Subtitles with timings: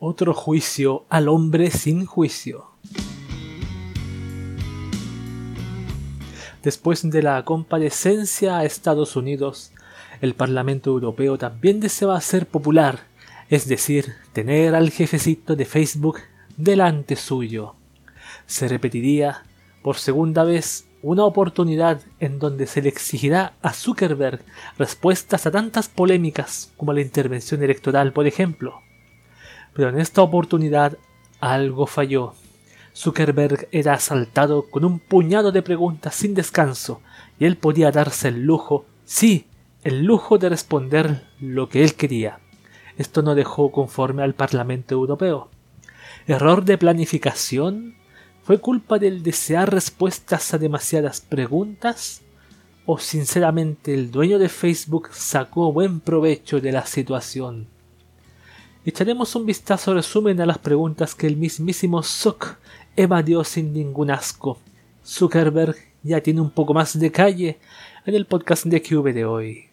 [0.00, 2.66] Otro juicio al hombre sin juicio.
[6.62, 9.72] Después de la comparecencia a Estados Unidos,
[10.20, 13.08] el Parlamento Europeo también deseaba ser popular,
[13.48, 16.18] es decir, tener al jefecito de Facebook
[16.56, 17.74] delante suyo.
[18.46, 19.42] Se repetiría
[19.82, 24.44] por segunda vez una oportunidad en donde se le exigirá a Zuckerberg
[24.78, 28.80] respuestas a tantas polémicas como la intervención electoral, por ejemplo.
[29.78, 30.98] Pero en esta oportunidad
[31.38, 32.34] algo falló.
[32.96, 37.00] Zuckerberg era asaltado con un puñado de preguntas sin descanso,
[37.38, 39.46] y él podía darse el lujo, sí,
[39.84, 42.40] el lujo de responder lo que él quería.
[42.96, 45.48] Esto no dejó conforme al Parlamento Europeo.
[46.26, 47.94] ¿Error de planificación?
[48.42, 52.22] ¿Fue culpa del desear respuestas a demasiadas preguntas?
[52.84, 57.77] ¿O sinceramente el dueño de Facebook sacó buen provecho de la situación?
[58.88, 62.56] Echaremos un vistazo resumen a las preguntas que el mismísimo Zuck
[62.96, 64.58] evadió sin ningún asco.
[65.04, 67.58] Zuckerberg ya tiene un poco más de calle
[68.06, 69.68] en el podcast de QV de hoy.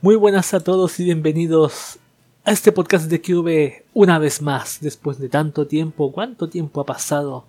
[0.00, 1.98] Muy buenas a todos y bienvenidos
[2.44, 6.10] a este podcast de QV una vez más, después de tanto tiempo.
[6.10, 7.44] ¿Cuánto tiempo ha pasado?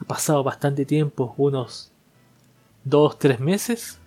[0.00, 1.90] Ha pasado bastante tiempo, unos
[2.84, 3.98] dos, tres meses.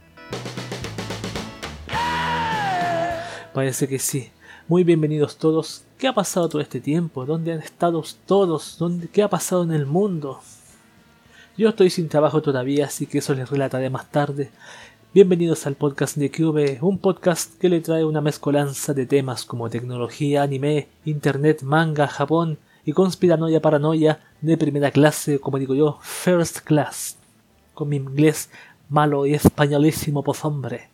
[3.54, 4.32] Parece que sí.
[4.70, 5.84] Muy bienvenidos todos.
[5.98, 7.26] ¿Qué ha pasado todo este tiempo?
[7.26, 8.78] ¿Dónde han estado todos?
[8.78, 10.40] ¿Dónde, ¿Qué ha pasado en el mundo?
[11.58, 14.52] Yo estoy sin trabajo todavía, así que eso les relataré más tarde.
[15.12, 19.68] Bienvenidos al podcast de Cube, un podcast que le trae una mezcolanza de temas como
[19.68, 26.60] tecnología, anime, internet, manga, Japón y conspiranoia paranoia de primera clase, como digo yo, first
[26.60, 27.18] class,
[27.74, 28.52] con mi inglés
[28.88, 30.90] malo y españolísimo hombre.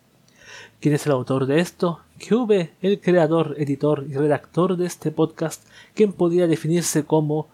[0.80, 2.00] ¿Quién es el autor de esto?
[2.26, 5.62] Cube, el creador, editor y redactor de este podcast,
[5.92, 7.48] quien podría definirse como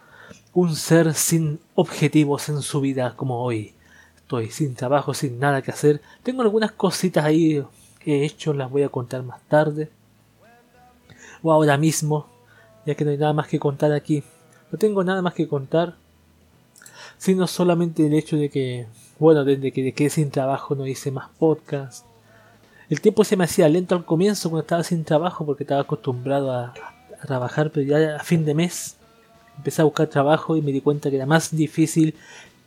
[0.53, 3.75] un ser sin objetivos en su vida como hoy
[4.39, 6.01] estoy sin trabajo, sin nada que hacer.
[6.23, 7.63] Tengo algunas cositas ahí
[7.99, 9.91] que he hecho, las voy a contar más tarde.
[11.43, 12.27] O ahora mismo,
[12.87, 14.23] ya que no hay nada más que contar aquí.
[14.71, 15.97] No tengo nada más que contar.
[17.19, 18.87] Sino solamente el hecho de que,
[19.19, 22.07] bueno, desde que quedé sin trabajo no hice más podcast.
[22.89, 26.53] El tiempo se me hacía lento al comienzo cuando estaba sin trabajo porque estaba acostumbrado
[26.53, 26.75] a,
[27.21, 28.97] a trabajar, pero ya a fin de mes
[29.57, 32.15] empecé a buscar trabajo y me di cuenta que era más difícil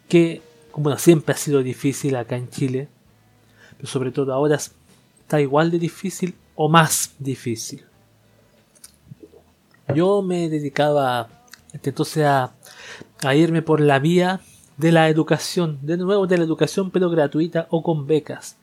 [0.08, 0.42] que
[0.76, 2.90] como siempre ha sido difícil acá en Chile,
[3.78, 7.86] pero sobre todo ahora está igual de difícil o más difícil.
[9.96, 11.30] Yo me dedicaba
[11.72, 12.52] entonces a,
[13.24, 14.42] a irme por la vía
[14.76, 18.58] de la educación, de nuevo de la educación pero gratuita o con becas.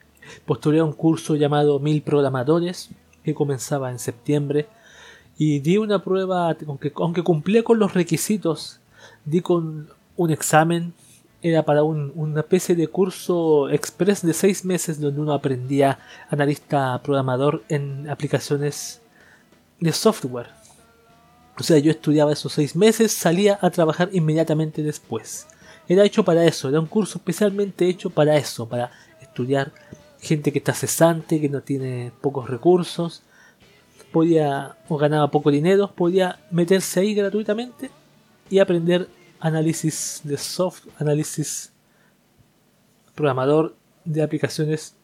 [0.44, 2.90] Postulé a un curso llamado Mil Programadores
[3.24, 4.68] que comenzaba en septiembre
[5.38, 8.80] y di una prueba, aunque, aunque cumplía con los requisitos,
[9.24, 10.92] di con un examen
[11.42, 15.98] era para un, una especie de curso express de seis meses donde uno aprendía
[16.30, 19.00] analista programador en aplicaciones
[19.80, 20.50] de software.
[21.58, 25.46] O sea, yo estudiaba esos seis meses, salía a trabajar inmediatamente después.
[25.88, 29.72] Era hecho para eso, era un curso especialmente hecho para eso, para estudiar
[30.20, 33.22] gente que está cesante, que no tiene pocos recursos,
[34.12, 37.90] podía o ganaba poco dinero, podía meterse ahí gratuitamente
[38.48, 39.08] y aprender
[39.42, 41.72] análisis de software, análisis
[43.14, 44.94] programador de aplicaciones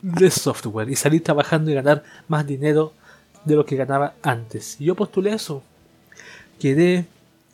[0.00, 2.92] de software y salir trabajando y ganar más dinero
[3.44, 4.78] de lo que ganaba antes.
[4.78, 5.62] Yo postulé eso.
[6.60, 7.06] Quedé,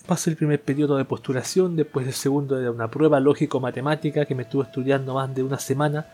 [0.06, 4.42] pasé el primer periodo de postulación, después el segundo de una prueba lógico-matemática que me
[4.42, 6.06] estuvo estudiando más de una semana.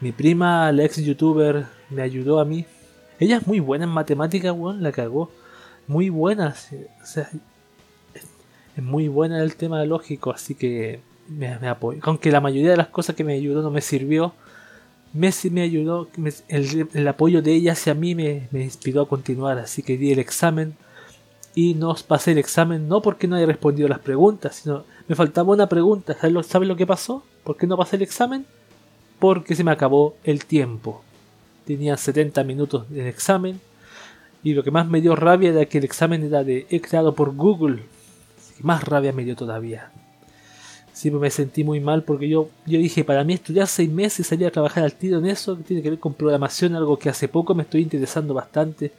[0.00, 2.64] Mi prima, la ex youtuber, me ayudó a mí.
[3.20, 5.30] Ella es muy buena en matemática, weón, la cagó.
[5.86, 6.54] Muy buena.
[7.02, 7.28] O sea,
[8.76, 12.00] es muy buena el tema lógico, así que me, me apoyo.
[12.02, 14.34] Aunque la mayoría de las cosas que me ayudó no me sirvió,
[15.16, 16.08] Messi me ayudó,
[16.48, 20.74] el, apoyo de ella hacia mí me, inspiró a continuar, así que di el examen
[21.54, 25.54] y no pasé el examen no porque no haya respondido las preguntas, sino me faltaba
[25.54, 26.12] una pregunta.
[26.14, 27.24] ¿Sabes lo, ¿sabes lo que pasó?
[27.44, 28.44] ¿Por qué no pasé el examen?
[29.18, 31.02] Porque se me acabó el tiempo.
[31.64, 33.58] Tenía 70 minutos de examen
[34.42, 37.34] y lo que más me dio rabia era que el examen era de creado por
[37.34, 37.82] Google
[38.60, 39.90] más rabia me dio todavía.
[40.92, 44.24] Siempre me sentí muy mal porque yo, yo dije, para mí estudiar seis meses y
[44.24, 47.10] salir a trabajar al tiro en eso, que tiene que ver con programación, algo que
[47.10, 48.92] hace poco me estoy interesando bastante.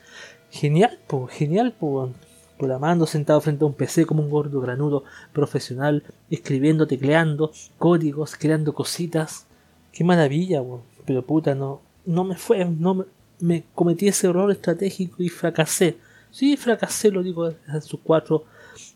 [0.50, 2.10] Genial, po, genial, po.
[2.56, 8.74] programando sentado frente a un PC como un gordo granudo profesional, escribiendo, tecleando, códigos, creando
[8.74, 9.46] cositas.
[9.92, 10.82] Qué maravilla, weón.
[11.04, 13.04] Pero puta, no, no me fue, no me,
[13.40, 15.96] me cometí ese error estratégico y fracasé.
[16.30, 18.44] Sí, fracasé, lo digo en sus cuatro,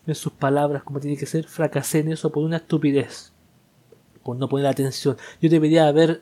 [0.05, 3.31] en sus palabras, como tiene que ser, fracasé en eso por una estupidez.
[4.23, 5.17] Por no poner atención.
[5.41, 6.21] Yo debería haber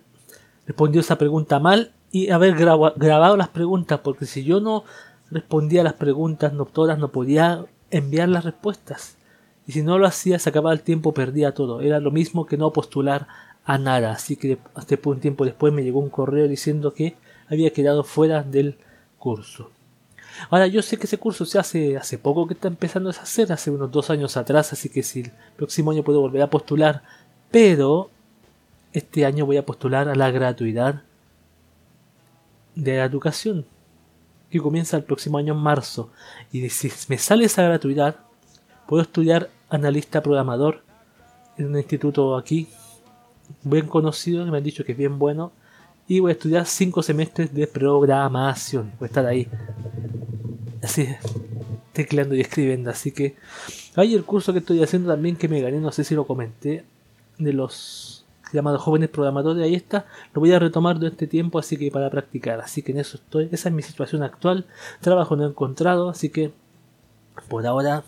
[0.65, 4.83] respondido esa pregunta mal y haber grabado las preguntas, porque si yo no
[5.29, 9.17] respondía a las preguntas, no todas, no podía enviar las respuestas.
[9.67, 11.81] Y si no lo hacía, se acababa el tiempo, perdía todo.
[11.81, 13.27] Era lo mismo que no postular
[13.63, 14.11] a nada.
[14.11, 17.15] Así que hasta un tiempo después me llegó un correo diciendo que
[17.49, 18.77] había quedado fuera del
[19.17, 19.71] curso.
[20.49, 23.51] Ahora yo sé que ese curso se hace hace poco que está empezando a hacer,
[23.51, 27.03] hace unos dos años atrás, así que si el próximo año puedo volver a postular,
[27.49, 28.09] pero
[28.93, 31.03] este año voy a postular a la gratuidad
[32.75, 33.65] de la educación,
[34.49, 36.11] que comienza el próximo año en marzo.
[36.51, 38.17] Y si me sale esa gratuidad,
[38.87, 40.83] puedo estudiar analista programador
[41.57, 42.67] en un instituto aquí,
[43.63, 45.51] bien conocido, que me han dicho que es bien bueno,
[46.07, 48.91] y voy a estudiar cinco semestres de programación.
[48.99, 49.47] Voy a estar ahí,
[50.83, 51.07] así,
[51.93, 52.89] tecleando y escribiendo.
[52.89, 53.35] Así que
[53.95, 56.85] hay el curso que estoy haciendo también que me gané, no sé si lo comenté,
[57.37, 61.77] de los llamado Jóvenes Programadores, ahí está, lo voy a retomar de este tiempo, así
[61.77, 64.65] que para practicar, así que en eso estoy, esa es mi situación actual,
[64.99, 66.51] trabajo no he encontrado, así que
[67.47, 68.03] por ahora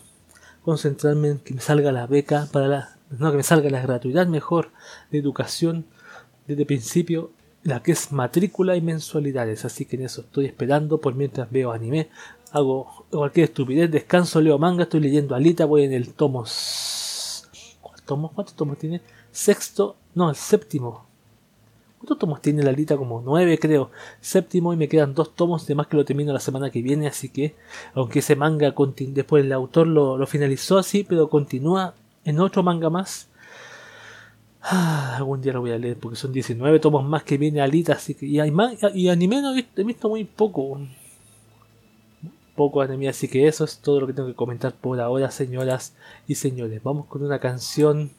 [0.62, 4.26] concentrarme en que me salga la beca para la, no que me salga la gratuidad
[4.26, 4.70] mejor
[5.10, 5.86] de educación
[6.46, 7.30] desde principio,
[7.62, 11.00] la que es matrícula y mensualidades, así que en eso estoy esperando.
[11.00, 12.10] Por mientras veo anime,
[12.54, 16.44] hago cualquier estupidez, descanso, leo manga, estoy leyendo Alita, voy en el tomo
[18.06, 19.00] ¿Cuántos tomos tiene?
[19.32, 21.06] Sexto no, el séptimo.
[21.98, 22.96] ¿Cuántos tomos tiene la lista?
[22.96, 23.90] Como nueve, creo.
[24.20, 27.06] Séptimo y me quedan dos tomos, de más que lo termino la semana que viene,
[27.06, 27.56] así que,
[27.94, 28.74] aunque ese manga
[29.08, 33.28] después el autor lo, finalizó así, pero continúa en otro manga más.
[34.62, 37.94] Ah, algún día lo voy a leer porque son 19 tomos más que viene Alita,
[37.94, 38.52] así que y, hay
[38.94, 40.78] y anime no he visto, muy poco.
[42.54, 45.94] Poco anime, así que eso es todo lo que tengo que comentar por ahora, señoras
[46.26, 46.82] y señores.
[46.82, 48.10] Vamos con una canción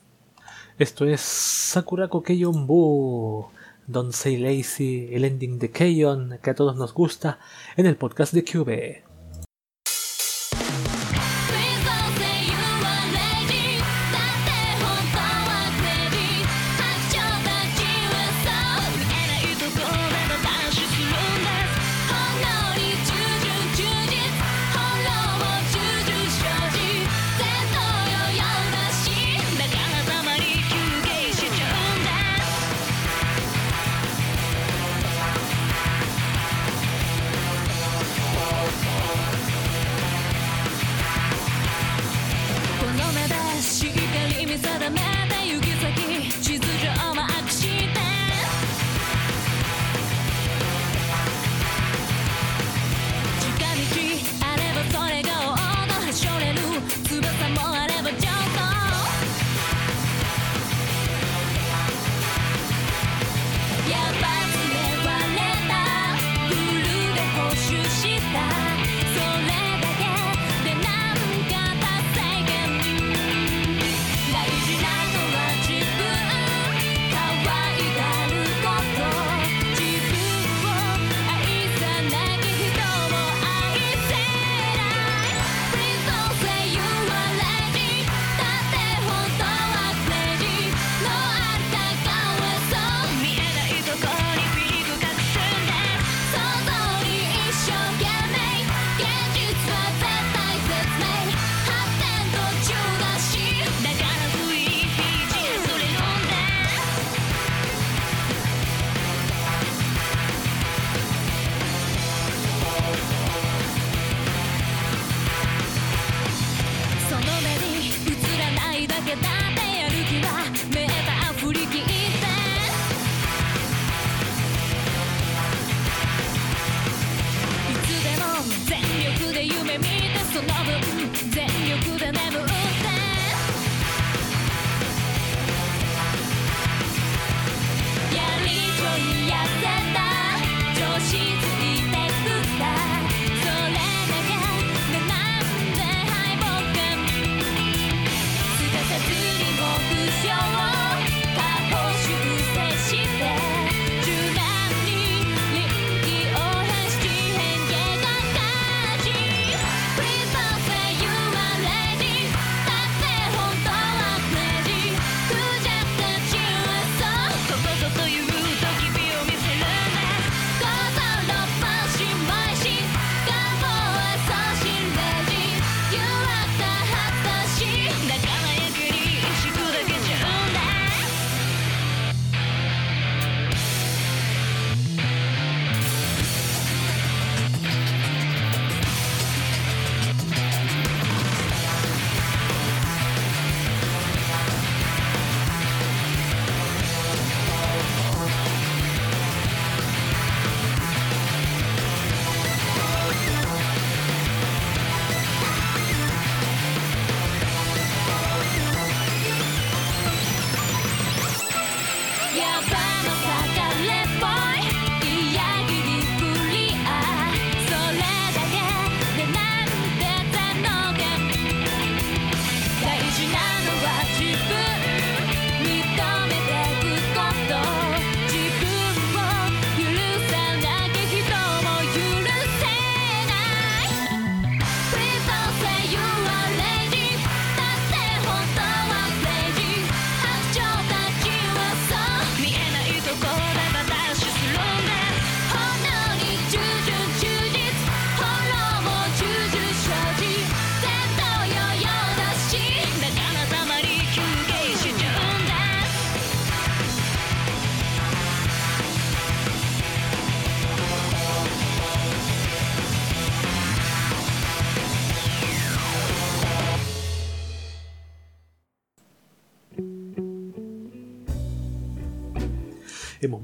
[0.78, 3.48] esto es Sakurako Keion Bu,
[3.88, 7.40] Don't Say Lazy, el ending de Keion que a todos nos gusta
[7.78, 9.15] en el podcast de Cube.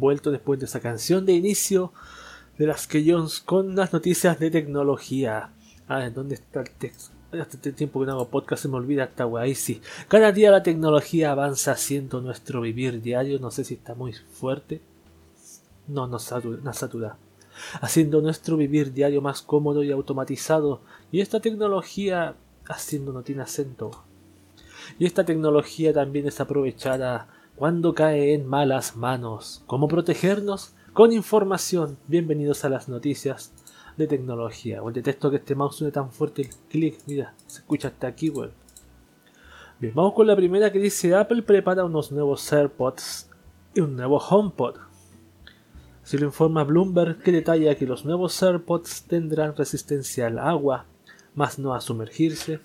[0.02, 1.94] Vuelto después de esa canción de inicio
[2.58, 5.54] de las que Jones con las noticias de tecnología.
[5.88, 7.16] Ah, ¿dónde está el texto?
[7.32, 9.56] Hace tiempo que no hago podcast se me olvida esta weá.
[9.56, 9.82] sí.
[10.10, 13.40] Cada día la tecnología avanza haciendo nuestro vivir diario.
[13.40, 14.82] No sé si está muy fuerte.
[15.88, 16.74] No, no satura.
[16.74, 17.18] satura.
[17.80, 20.82] Haciendo nuestro vivir diario más cómodo y automatizado.
[21.10, 22.36] Y esta tecnología
[22.68, 24.04] haciendo no tiene acento.
[25.00, 27.28] Y esta tecnología también es aprovechada
[27.62, 29.62] cuando cae en malas manos.
[29.68, 30.74] ¿Cómo protegernos?
[30.94, 31.96] Con información.
[32.08, 33.54] Bienvenidos a las noticias
[33.98, 34.82] de tecnología.
[34.82, 36.98] O detesto que este mouse suene tan fuerte el clic.
[37.06, 38.50] Mira, se escucha hasta aquí, weón.
[39.80, 43.30] Bien, vamos con la primera que dice Apple prepara unos nuevos AirPods
[43.76, 44.78] y un nuevo HomePod.
[46.02, 50.88] Si lo informa Bloomberg que detalla que los nuevos AirPods tendrán resistencia al agua,
[51.36, 52.60] más no a sumergirse,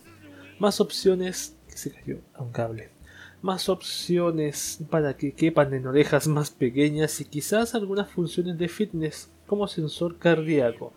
[0.58, 2.96] más opciones se cayó a un cable,
[3.43, 9.31] más opciones para que quepan en orejas más pequeñas y quizás algunas funciones de fitness
[9.47, 10.93] como sensor cardíaco.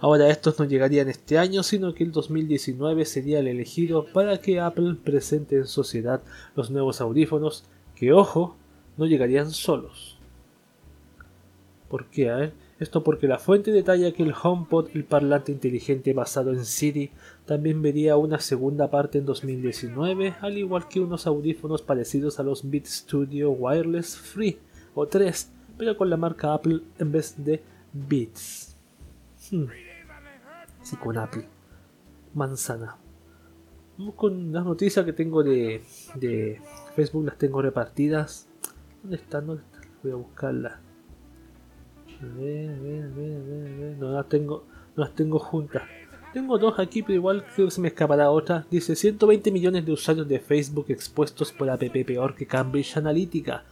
[0.00, 4.60] Ahora estos no llegarían este año, sino que el 2019 sería el elegido para que
[4.60, 6.22] Apple presente en sociedad
[6.54, 7.64] los nuevos audífonos
[7.96, 8.56] que, ojo,
[8.96, 10.16] no llegarían solos.
[11.88, 12.26] ¿Por qué?
[12.26, 17.10] Ver, esto porque la fuente detalla que el HomePod, el parlante inteligente basado en Siri,
[17.44, 22.68] también vería una segunda parte en 2019, al igual que unos audífonos parecidos a los
[22.70, 24.58] Beat Studio Wireless Free
[24.94, 28.76] o 3, pero con la marca Apple en vez de Beats.
[29.50, 29.66] Hmm
[30.96, 31.44] con Apple.
[32.34, 32.96] Manzana.
[33.96, 35.82] Vamos con las noticias que tengo de,
[36.14, 36.60] de
[36.94, 38.48] Facebook, las tengo repartidas.
[39.02, 39.46] ¿Dónde están?
[39.46, 39.82] ¿Dónde están?
[40.02, 40.87] Voy a buscarlas.
[42.20, 44.64] No las tengo,
[44.96, 45.82] no las tengo juntas.
[46.32, 48.66] Tengo dos aquí, pero igual creo que se me escapará otra.
[48.70, 53.64] Dice 120 millones de usuarios de Facebook expuestos por app peor que Cambridge Analytica.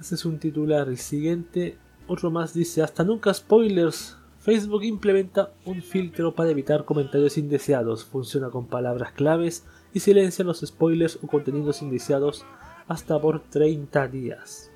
[0.00, 0.88] Ese es un titular.
[0.88, 1.76] El siguiente,
[2.06, 4.16] otro más dice hasta nunca spoilers.
[4.38, 9.64] Facebook implementa un filtro para evitar comentarios indeseados, funciona con palabras claves
[9.94, 12.44] y silencia los spoilers o contenidos indeseados
[12.88, 14.71] hasta por 30 días.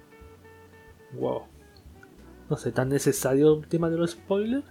[1.19, 1.43] Wow.
[2.49, 4.65] No sé, ¿tan necesario el tema de los spoilers?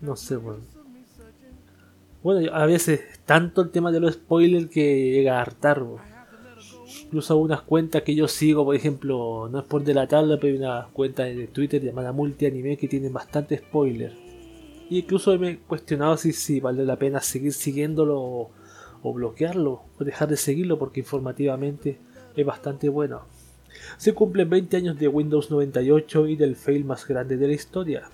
[0.00, 0.60] No sé, bueno.
[2.22, 5.84] Bueno, a veces tanto el tema de los spoilers que llega a hartar.
[7.04, 10.88] Incluso algunas cuentas que yo sigo, por ejemplo, no es por delatarla, pero hay una
[10.92, 14.12] cuenta de Twitter llamada Multianime que tiene bastante spoiler.
[14.90, 18.50] Y incluso me he cuestionado si, si vale la pena seguir siguiéndolo
[19.02, 21.98] o bloquearlo o dejar de seguirlo porque informativamente
[22.36, 23.22] es bastante bueno.
[23.96, 28.10] Se cumplen 20 años de Windows 98 y del fail más grande de la historia.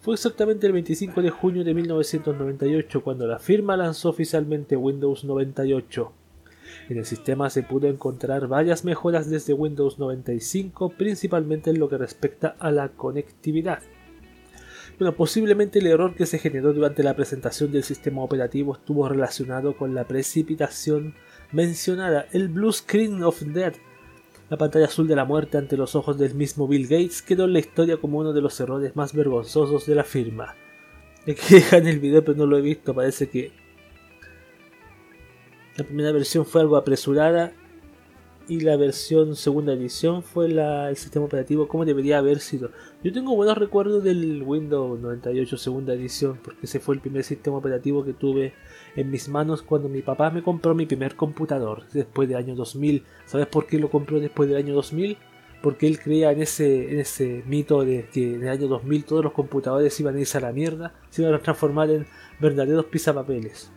[0.00, 6.12] Fue exactamente el 25 de junio de 1998 cuando la firma lanzó oficialmente Windows 98
[6.88, 11.98] en el sistema se pudo encontrar varias mejoras desde Windows 95, principalmente en lo que
[11.98, 13.80] respecta a la conectividad.
[14.98, 19.76] Bueno, posiblemente el error que se generó durante la presentación del sistema operativo estuvo relacionado
[19.76, 21.14] con la precipitación
[21.50, 23.76] mencionada, el Blue Screen of Death.
[24.52, 27.54] La pantalla azul de la muerte ante los ojos del mismo Bill Gates quedó en
[27.54, 30.54] la historia como uno de los errores más vergonzosos de la firma.
[31.22, 32.92] Aquí dejan el video, pero no lo he visto.
[32.92, 33.50] Parece que
[35.76, 37.54] la primera versión fue algo apresurada
[38.48, 42.70] y la versión segunda edición fue el sistema operativo como debería haber sido.
[43.02, 47.56] Yo tengo buenos recuerdos del Windows 98 segunda edición porque ese fue el primer sistema
[47.56, 48.54] operativo que tuve
[48.96, 53.04] en mis manos cuando mi papá me compró mi primer computador después del año 2000.
[53.26, 55.16] ¿Sabes por qué lo compró después del año 2000?
[55.62, 59.24] Porque él creía en ese, en ese mito de que en el año 2000 todos
[59.24, 62.06] los computadores iban a irse a la mierda, se iban a transformar en
[62.40, 63.70] verdaderos pisapapeles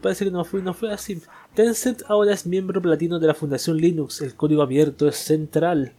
[0.00, 1.20] parece que no fue, no fue así.
[1.54, 4.20] Tencent ahora es miembro platino de la Fundación Linux.
[4.20, 5.92] El código abierto es central.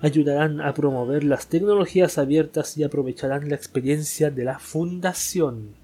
[0.00, 5.74] Ayudarán a promover las tecnologías abiertas y aprovecharán la experiencia de la fundación.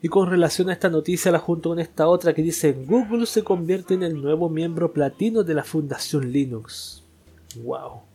[0.00, 3.42] Y con relación a esta noticia, la junto con esta otra que dice Google se
[3.42, 7.02] convierte en el nuevo miembro platino de la Fundación Linux.
[7.56, 8.07] Wow.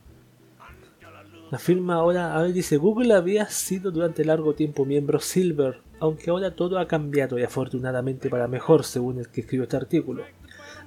[1.53, 6.55] La firma ahora, a dice Google había sido durante largo tiempo miembro Silver aunque ahora
[6.55, 10.23] todo ha cambiado y afortunadamente para mejor según el que escribió este artículo.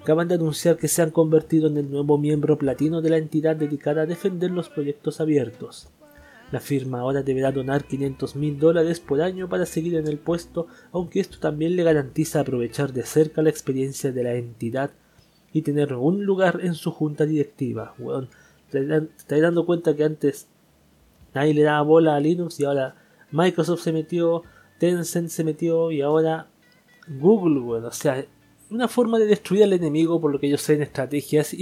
[0.02, 3.54] Acaban de anunciar que se han convertido en el nuevo miembro platino de la entidad
[3.54, 5.88] dedicada a defender los proyectos abiertos.
[6.50, 10.66] La firma ahora deberá donar 500 mil dólares por año para seguir en el puesto,
[10.90, 14.90] aunque esto también le garantiza aprovechar de cerca la experiencia de la entidad
[15.52, 17.94] y tener un lugar en su junta directiva.
[17.99, 18.26] Bueno,
[18.70, 20.49] te dando cuenta que antes
[21.37, 22.95] nadie le daba bola a Linux y ahora
[23.31, 24.43] Microsoft se metió,
[24.78, 26.49] Tencent se metió y ahora
[27.07, 28.25] Google, bueno, o sea,
[28.71, 31.55] una forma de destruir al enemigo, por lo que ellos sé en estrategia, es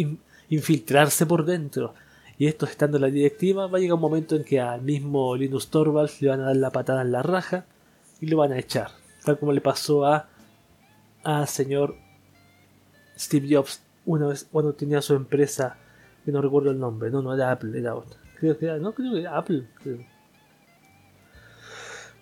[0.49, 1.95] infiltrarse por dentro.
[2.39, 5.37] Y esto estando en la directiva, va a llegar un momento en que al mismo
[5.37, 7.67] Linus Torvalds le van a dar la patada en la raja
[8.21, 8.91] y lo van a echar.
[9.25, 10.29] Tal como le pasó a
[11.23, 11.97] al señor
[13.19, 15.79] Steve Jobs una vez cuando tenía su empresa,
[16.25, 18.24] que no recuerdo el nombre, no, no era Apple, era otra.
[18.53, 19.65] Creo no creo que Apple.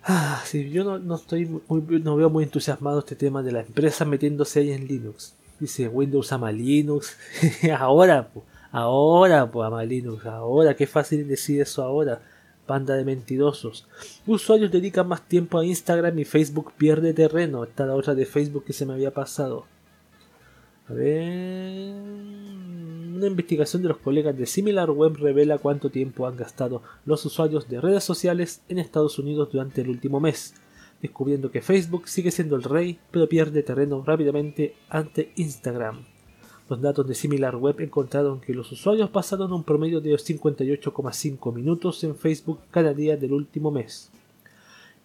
[0.05, 4.05] Ah, sí, yo no, estoy muy, no veo muy entusiasmado este tema de la empresa
[4.05, 5.35] metiéndose ahí en Linux.
[5.59, 7.17] Dice Windows ama Linux.
[7.77, 12.21] ahora, pues, ahora, pues ama Linux, ahora, qué fácil decir eso ahora.
[12.65, 13.85] Banda de mentirosos.
[14.25, 17.65] Usuarios dedican más tiempo a Instagram y Facebook pierde terreno.
[17.65, 19.65] Esta la otra de Facebook que se me había pasado.
[20.87, 22.62] A ver.
[23.23, 27.79] Una investigación de los colegas de SimilarWeb revela cuánto tiempo han gastado los usuarios de
[27.79, 30.55] redes sociales en Estados Unidos durante el último mes,
[31.01, 36.03] descubriendo que Facebook sigue siendo el rey, pero pierde terreno rápidamente ante Instagram.
[36.67, 42.17] Los datos de SimilarWeb encontraron que los usuarios pasaron un promedio de 58,5 minutos en
[42.17, 44.11] Facebook cada día del último mes.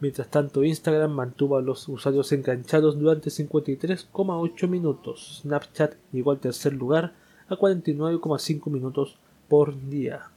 [0.00, 5.42] Mientras tanto, Instagram mantuvo a los usuarios enganchados durante 53,8 minutos.
[5.42, 7.14] Snapchat llegó al tercer lugar
[7.48, 10.30] a 49,5 minutos por día.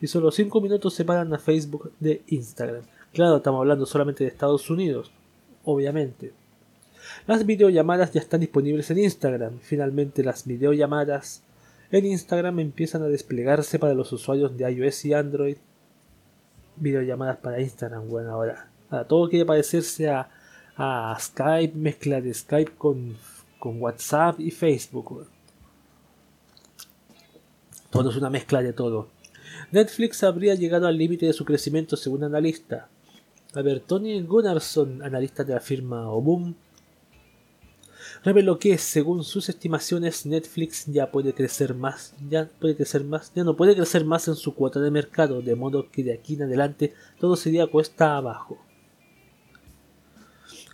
[0.00, 2.82] Y solo 5 minutos separan a Facebook de Instagram.
[3.12, 5.10] Claro, estamos hablando solamente de Estados Unidos,
[5.64, 6.32] obviamente.
[7.26, 9.58] Las videollamadas ya están disponibles en Instagram.
[9.60, 11.42] Finalmente las videollamadas
[11.90, 15.56] en Instagram empiezan a desplegarse para los usuarios de iOS y Android
[16.80, 18.68] videollamadas para Instagram, bueno, ahora.
[19.08, 20.30] todo quiere parecerse a,
[20.76, 23.16] a Skype, mezcla de Skype con
[23.82, 25.26] WhatsApp y Facebook.
[27.90, 29.08] Todo es una mezcla de todo.
[29.72, 32.88] Netflix habría llegado al límite de su crecimiento según analista.
[33.54, 36.54] A ver, Tony Gunnarsson, analista de la firma Obum,
[38.22, 43.44] reveló que, según sus estimaciones, Netflix ya puede crecer más, ya puede crecer más, ya
[43.44, 46.42] no puede crecer más en su cuota de mercado, de modo que de aquí en
[46.42, 48.58] adelante todo sería cuesta abajo.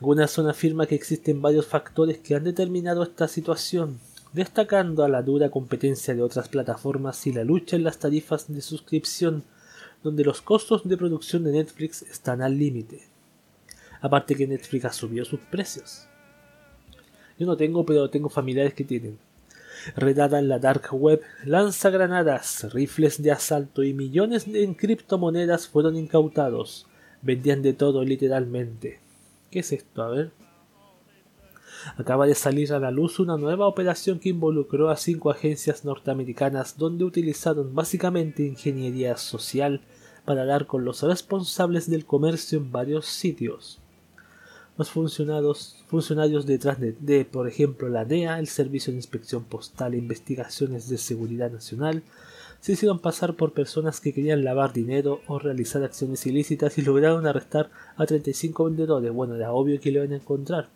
[0.00, 4.00] Gunnarsson afirma que existen varios factores que han determinado esta situación,
[4.34, 8.60] destacando a la dura competencia de otras plataformas y la lucha en las tarifas de
[8.60, 9.44] suscripción,
[10.02, 13.00] donde los costos de producción de Netflix están al límite.
[14.00, 16.08] Aparte que Netflix ha subido sus precios.
[17.38, 19.18] Yo no tengo, pero tengo familiares que tienen.
[19.96, 25.96] Redada en la dark web, lanza granadas, rifles de asalto y millones en criptomonedas fueron
[25.96, 26.86] incautados.
[27.22, 28.98] Vendían de todo literalmente.
[29.50, 30.02] ¿Qué es esto?
[30.02, 30.43] A ver.
[31.96, 36.78] Acaba de salir a la luz una nueva operación que involucró a cinco agencias norteamericanas
[36.78, 39.80] donde utilizaron básicamente ingeniería social
[40.24, 43.80] para dar con los responsables del comercio en varios sitios
[44.76, 49.98] los funcionarios, funcionarios detrás de, por ejemplo, la DEA, el Servicio de Inspección Postal e
[49.98, 52.02] Investigaciones de Seguridad Nacional,
[52.60, 57.26] se hicieron pasar por personas que querían lavar dinero o realizar acciones ilícitas y lograron
[57.26, 59.12] arrestar a 35 vendedores.
[59.12, 60.70] Bueno, era obvio que lo iban a encontrar.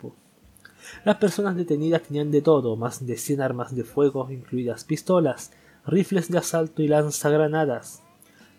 [1.05, 5.53] Las personas detenidas tenían de todo, más de 100 armas de fuego, incluidas pistolas,
[5.87, 8.03] rifles de asalto y lanzagranadas.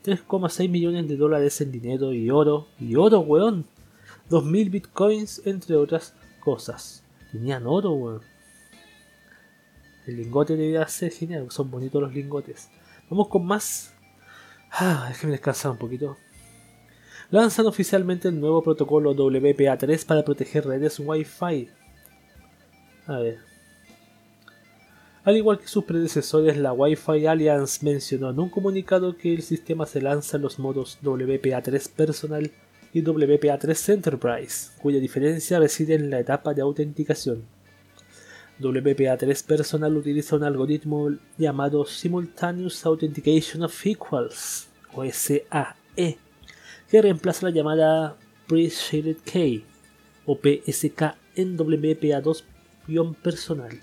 [0.04, 2.68] 3,6 millones de dólares en dinero y oro.
[2.80, 3.66] Y oro, weón.
[4.30, 7.04] 2000 bitcoins, entre otras cosas.
[7.32, 8.22] Tenían oro, weón.
[10.08, 12.70] El lingote debía ser genial, son bonitos los lingotes.
[13.10, 13.94] Vamos con más.
[14.72, 16.18] Ah, déjenme descansar un poquito.
[17.32, 21.70] Lanzan oficialmente el nuevo protocolo WPA3 para proteger redes Wi-Fi.
[23.10, 23.40] A ver.
[25.24, 29.88] Al igual que sus predecesores, la Wi-Fi Alliance mencionó en un comunicado que el sistema
[29.88, 32.52] se lanza en los modos WPA3 personal
[32.94, 37.46] y WPA3 Enterprise, cuya diferencia reside en la etapa de autenticación.
[38.60, 46.20] WPA3 Personal utiliza un algoritmo llamado Simultaneous Authentication of Equals, o SAE,
[46.92, 48.18] que reemplaza la llamada
[48.48, 49.66] Pre-Shaded Key,
[50.28, 51.58] o PSK, en
[52.90, 53.80] WPA2-personal.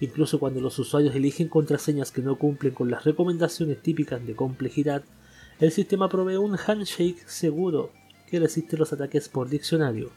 [0.00, 5.02] Incluso cuando los usuarios eligen contraseñas que no cumplen con las recomendaciones típicas de complejidad,
[5.60, 7.90] el sistema provee un handshake seguro
[8.30, 10.10] que resiste los ataques por diccionario.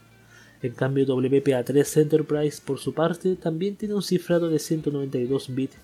[0.62, 5.76] En cambio, WPA3 Enterprise, por su parte, también tiene un cifrado de 192 bits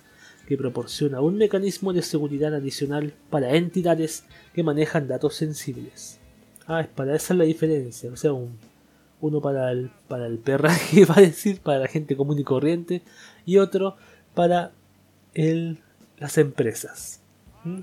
[0.47, 6.21] que proporciona un mecanismo de seguridad adicional para entidades que manejan datos sensibles.
[6.67, 8.33] Ah, es para esa la diferencia, o sea,
[9.21, 13.03] uno para el, para el perraje, va a decir, para la gente común y corriente,
[13.45, 13.97] y otro
[14.35, 14.73] para
[15.35, 15.81] el,
[16.19, 17.21] las empresas.
[17.65, 17.81] ¿Mm?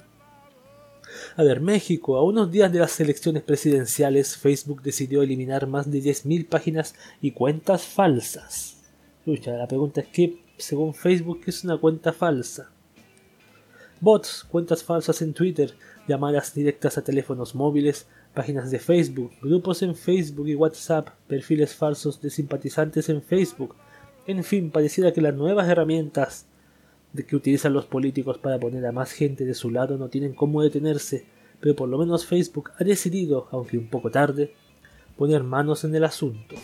[1.38, 6.00] A ver, México, a unos días de las elecciones presidenciales, Facebook decidió eliminar más de
[6.00, 8.78] 10.000 páginas y cuentas falsas.
[9.26, 12.70] Lucha, la pregunta es que, según Facebook, es una cuenta falsa.
[14.02, 15.74] Bots, cuentas falsas en Twitter,
[16.08, 22.22] llamadas directas a teléfonos móviles, páginas de Facebook, grupos en Facebook y WhatsApp, perfiles falsos
[22.22, 23.76] de simpatizantes en Facebook.
[24.28, 26.46] En fin, pareciera que las nuevas herramientas
[27.24, 30.62] que utilizan los políticos para poner a más gente de su lado no tienen cómo
[30.62, 31.26] detenerse,
[31.60, 34.54] pero por lo menos Facebook ha decidido, aunque un poco tarde,
[35.16, 36.56] poner manos en el asunto.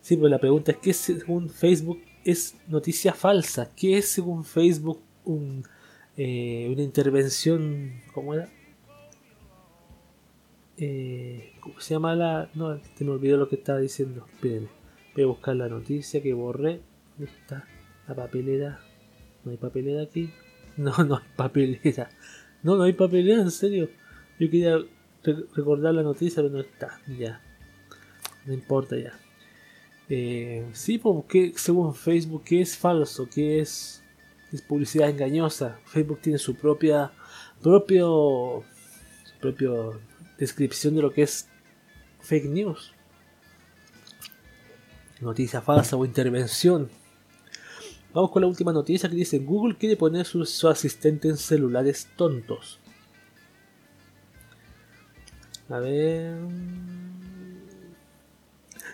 [0.00, 3.70] Sí, pero la pregunta es ¿qué según Facebook es noticia falsa?
[3.76, 5.64] ¿Qué es según Facebook un,
[6.18, 8.02] eh, una intervención...
[8.12, 8.50] ¿Cómo era?
[10.76, 12.50] Eh, ¿Cómo se llama la...?
[12.54, 14.26] No, te me olvidó lo que estaba diciendo.
[14.34, 14.68] Espérenme.
[15.14, 16.80] Voy a buscar la noticia que borré.
[17.16, 17.66] ¿Dónde está?
[18.08, 18.80] La papelera.
[19.44, 20.30] ¿No hay papelera aquí?
[20.76, 22.08] No, no hay papelera.
[22.62, 23.88] No, no hay papelera, en serio.
[24.38, 24.78] Yo quería
[25.56, 27.00] recordar la noticia, pero no está.
[27.18, 27.40] Ya.
[28.46, 29.18] No importa ya.
[30.08, 33.28] Eh, sí, porque según Facebook, ¿qué es falso?
[33.28, 34.02] ¿Qué es,
[34.52, 35.78] es publicidad engañosa?
[35.86, 37.12] Facebook tiene su propia
[37.62, 38.64] propio,
[39.24, 40.00] su propio
[40.38, 41.48] descripción de lo que es
[42.20, 42.92] fake news.
[45.20, 46.88] Noticia falsa o intervención.
[48.14, 52.08] Vamos con la última noticia que dice Google quiere poner su, su asistente en celulares
[52.16, 52.78] tontos.
[55.68, 56.38] A ver.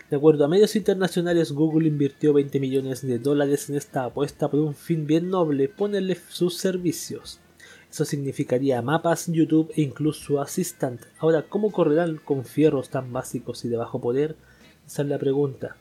[0.09, 4.59] De acuerdo a medios internacionales, Google invirtió 20 millones de dólares en esta apuesta por
[4.59, 7.39] un fin bien noble, ponerle sus servicios.
[7.89, 11.01] Eso significaría mapas, YouTube e incluso Assistant.
[11.17, 14.35] Ahora, ¿cómo correrán con fierros tan básicos y de bajo poder?
[14.85, 15.75] Esa es la pregunta.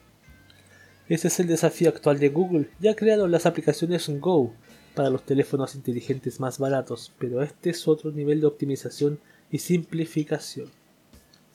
[1.06, 2.70] Ese es el desafío actual de Google.
[2.80, 4.54] Ya ha creado las aplicaciones Go
[4.94, 10.70] para los teléfonos inteligentes más baratos, pero este es otro nivel de optimización y simplificación.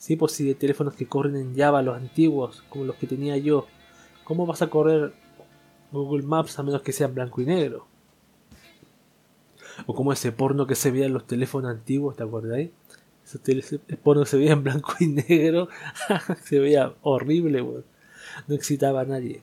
[0.00, 3.36] Sí, pues si de teléfonos que corren en Java, los antiguos, como los que tenía
[3.36, 3.66] yo,
[4.24, 5.12] ¿cómo vas a correr
[5.92, 7.86] Google Maps a menos que sea en blanco y negro?
[9.84, 12.70] O como ese porno que se veía en los teléfonos antiguos, ¿te acordáis?
[13.26, 15.68] Ese porno se veía en blanco y negro,
[16.44, 19.42] se veía horrible, no excitaba a nadie.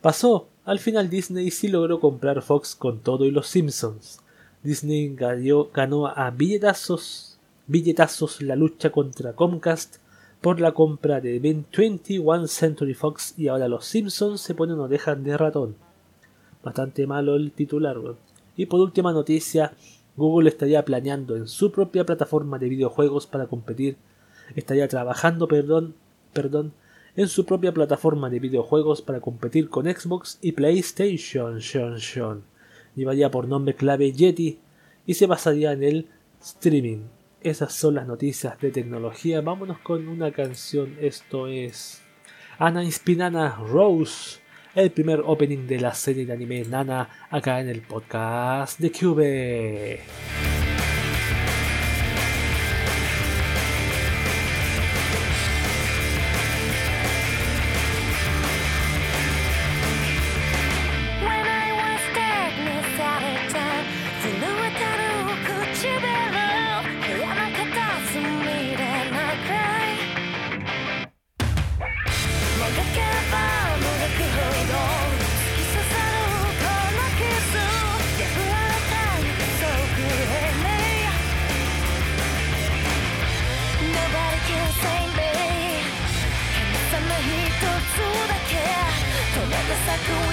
[0.00, 4.18] Pasó, al final Disney sí logró comprar Fox con todo y los Simpsons.
[4.64, 7.29] Disney ganó a billetazos
[7.70, 9.98] billetazos la lucha contra Comcast
[10.40, 15.36] por la compra de 21 Century Fox y ahora los Simpsons se ponen orejas de
[15.36, 15.76] ratón.
[16.64, 17.96] Bastante malo el titular.
[18.56, 19.72] Y por última noticia,
[20.16, 23.96] Google estaría planeando en su propia plataforma de videojuegos para competir.
[24.56, 25.94] Estaría trabajando, perdón,
[26.32, 26.72] perdón,
[27.14, 31.60] en su propia plataforma de videojuegos para competir con Xbox y PlayStation.
[32.96, 34.58] Llevaría por nombre clave Yeti
[35.06, 36.06] y se basaría en el
[36.42, 37.19] streaming.
[37.42, 39.40] Esas son las noticias de tecnología.
[39.40, 40.98] Vámonos con una canción.
[41.00, 42.02] Esto es
[42.58, 44.40] Ana Inspinana Rose,
[44.74, 50.69] el primer opening de la serie de anime Nana, acá en el podcast de Cube.
[89.90, 90.29] 作を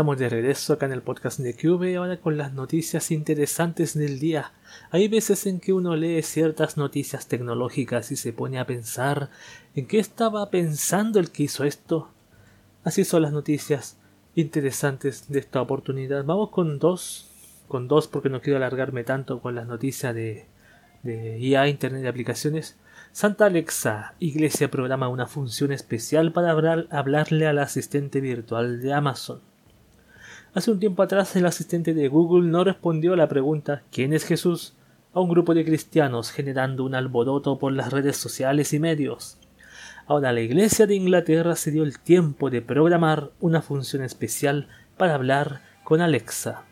[0.00, 4.18] Estamos de regreso acá en el podcast de Cube ahora con las noticias interesantes del
[4.18, 4.54] día.
[4.90, 9.28] Hay veces en que uno lee ciertas noticias tecnológicas y se pone a pensar
[9.74, 12.08] en qué estaba pensando el que hizo esto.
[12.82, 13.98] Así son las noticias
[14.34, 16.24] interesantes de esta oportunidad.
[16.24, 17.28] Vamos con dos,
[17.68, 20.46] con dos porque no quiero alargarme tanto con las noticias de,
[21.04, 22.78] IA, Internet de aplicaciones.
[23.12, 29.49] Santa Alexa, Iglesia programa una función especial para hablarle al asistente virtual de Amazon.
[30.52, 34.24] Hace un tiempo atrás el asistente de Google no respondió a la pregunta ¿Quién es
[34.24, 34.74] Jesús?
[35.14, 39.38] a un grupo de cristianos generando un alboroto por las redes sociales y medios.
[40.08, 45.14] Ahora la Iglesia de Inglaterra se dio el tiempo de programar una función especial para
[45.14, 46.64] hablar con Alexa.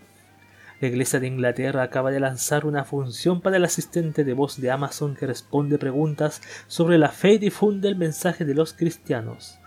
[0.81, 4.73] La Iglesia de Inglaterra acaba de lanzar una función para el asistente de voz de
[4.73, 9.61] Amazon que responde preguntas sobre la fe y difunde el mensaje de los cristianos.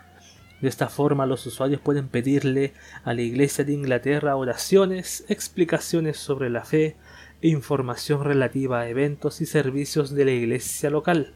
[0.62, 6.52] De esta forma los usuarios pueden pedirle a la Iglesia de Inglaterra oraciones, explicaciones sobre
[6.52, 6.95] la fe
[7.41, 11.34] e información relativa a eventos y servicios de la Iglesia local.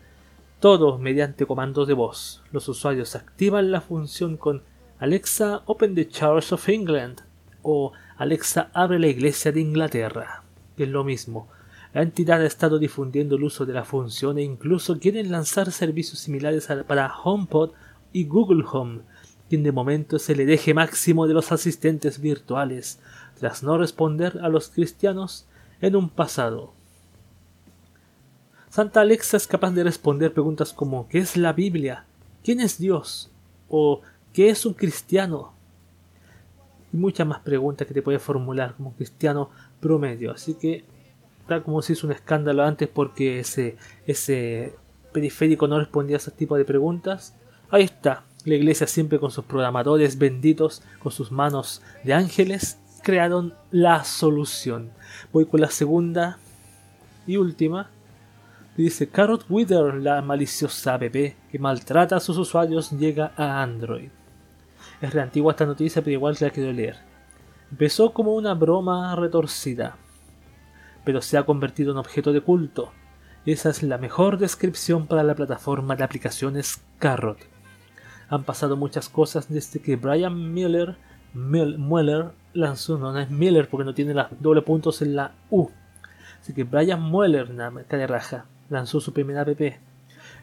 [0.60, 2.44] Todo mediante comandos de voz.
[2.52, 4.62] Los usuarios activan la función con
[5.00, 7.22] Alexa Open the Church of England
[7.64, 10.44] o Alexa abre la Iglesia de Inglaterra,
[10.78, 11.50] es lo mismo.
[11.94, 16.20] La entidad ha estado difundiendo el uso de la función e incluso quieren lanzar servicios
[16.20, 17.72] similares para HomePod
[18.14, 19.02] y Google Home,
[19.50, 23.00] quien de momento se le deje máximo de los asistentes virtuales,
[23.40, 25.46] tras no responder a los cristianos
[25.82, 26.74] en un pasado.
[28.70, 32.06] Santa Alexa es capaz de responder preguntas como ¿qué es la Biblia?
[32.44, 33.32] ¿quién es Dios?
[33.70, 34.02] o
[34.34, 35.54] ¿qué es un cristiano?
[36.94, 40.32] y muchas más preguntas que te puede formular como cristiano promedio.
[40.32, 40.86] Así que
[41.48, 44.76] tal como se hizo un escándalo antes porque ese, ese
[45.12, 47.36] periférico no respondía a ese tipo de preguntas,
[47.70, 53.56] ahí está, la iglesia siempre con sus programadores benditos, con sus manos de ángeles, crearon
[53.72, 54.92] la solución.
[55.34, 56.38] Voy con la segunda
[57.26, 57.90] y última.
[58.78, 64.10] Dice Carrot Wither, la maliciosa app que maltrata a sus usuarios, llega a Android.
[65.02, 66.98] Es re antigua esta noticia, pero igual la quiero leer.
[67.72, 69.98] Empezó como una broma retorcida,
[71.04, 72.92] pero se ha convertido en objeto de culto.
[73.46, 77.55] Esa es la mejor descripción para la plataforma de aplicaciones Carrot
[78.30, 80.98] han pasado muchas cosas desde que Brian Miller,
[81.34, 85.70] Mueller lanzó, no, es Miller porque no tiene los doble puntos en la U.
[86.40, 89.62] Así que Brian Mueller, de raja, lanzó su primera app,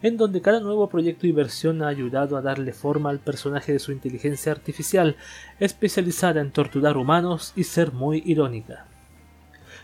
[0.02, 3.78] en donde cada nuevo proyecto y versión ha ayudado a darle forma al personaje de
[3.78, 5.16] su inteligencia artificial,
[5.60, 8.86] especializada en torturar humanos y ser muy irónica.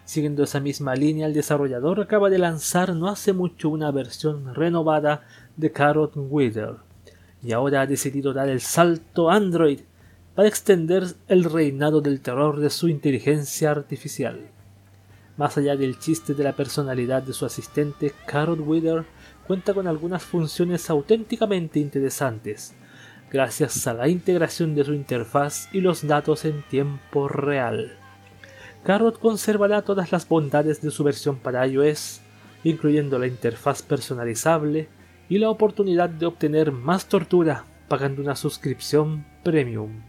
[0.04, 5.22] Siguiendo esa misma línea, el desarrollador acaba de lanzar no hace mucho una versión renovada
[5.56, 6.76] de Carrot Wither,
[7.42, 9.80] y ahora ha decidido dar el salto a Android
[10.34, 14.50] para extender el reinado del terror de su inteligencia artificial.
[15.36, 19.04] Más allá del chiste de la personalidad de su asistente, Carrot Wither
[19.46, 22.74] cuenta con algunas funciones auténticamente interesantes,
[23.30, 27.96] gracias a la integración de su interfaz y los datos en tiempo real.
[28.84, 32.20] Carrot conservará todas las bondades de su versión para iOS,
[32.64, 34.88] incluyendo la interfaz personalizable,
[35.28, 40.02] y la oportunidad de obtener más tortura pagando una suscripción premium.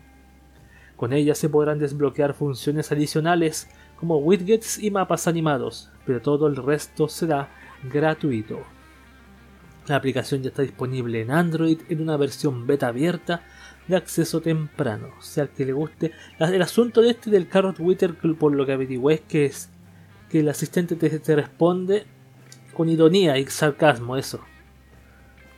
[0.96, 6.56] Con ella se podrán desbloquear funciones adicionales como widgets y mapas animados, pero todo el
[6.56, 7.50] resto será
[7.92, 8.60] gratuito.
[9.88, 13.42] La aplicación ya está disponible en Android en una versión beta abierta
[13.88, 15.08] de acceso temprano.
[15.18, 16.12] O sea, al que le guste.
[16.38, 19.70] El asunto de este del Carrot Twitter, por lo que averigüé, es que es
[20.30, 22.06] que el asistente te, te responde
[22.74, 24.42] con ironía y sarcasmo, eso.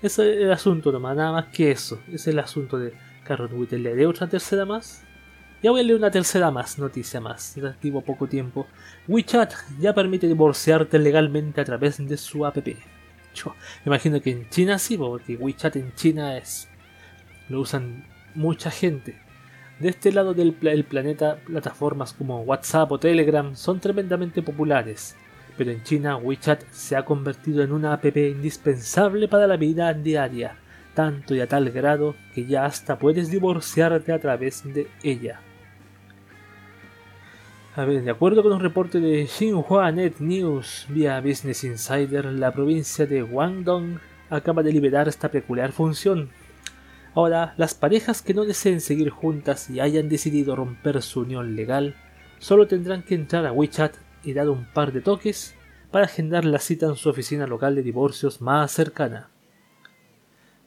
[0.02, 2.02] Es el asunto nomás, nada más que eso.
[2.12, 3.80] Es el asunto de Carrot Wither.
[3.80, 5.04] ¿Le haré otra tercera más?
[5.62, 7.54] Ya voy a leer una tercera más, noticia más.
[7.56, 8.66] Relativo poco tiempo.
[9.08, 12.58] WeChat ya permite divorciarte legalmente a través de su app.
[13.36, 16.68] Yo imagino que en China sí, porque WeChat en China es.
[17.48, 19.22] lo usan mucha gente.
[19.80, 25.16] De este lado del planeta, plataformas como WhatsApp o Telegram son tremendamente populares
[25.58, 30.56] pero en China WeChat se ha convertido en una app indispensable para la vida diaria,
[30.94, 35.40] tanto y a tal grado que ya hasta puedes divorciarte a través de ella.
[37.76, 42.52] A ver, de acuerdo con un reporte de Xinhua Net News vía Business Insider, la
[42.52, 46.32] provincia de Guangdong acaba de liberar esta peculiar función.
[47.14, 51.96] Ahora, las parejas que no deseen seguir juntas y hayan decidido romper su unión legal,
[52.40, 55.56] solo tendrán que entrar a WeChat y dar un par de toques
[55.92, 59.30] para agendar la cita en su oficina local de divorcios más cercana.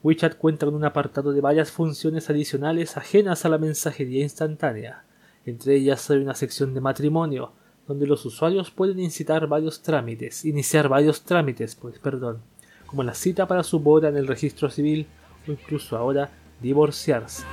[0.03, 5.05] WeChat cuenta con un apartado de varias funciones adicionales ajenas a la mensajería instantánea
[5.47, 7.53] entre ellas hay una sección de matrimonio,
[7.87, 12.41] donde los usuarios pueden incitar varios trámites, iniciar varios trámites, pues perdón,
[12.87, 15.07] como la cita para su boda en el registro civil
[15.47, 17.45] o incluso ahora divorciarse.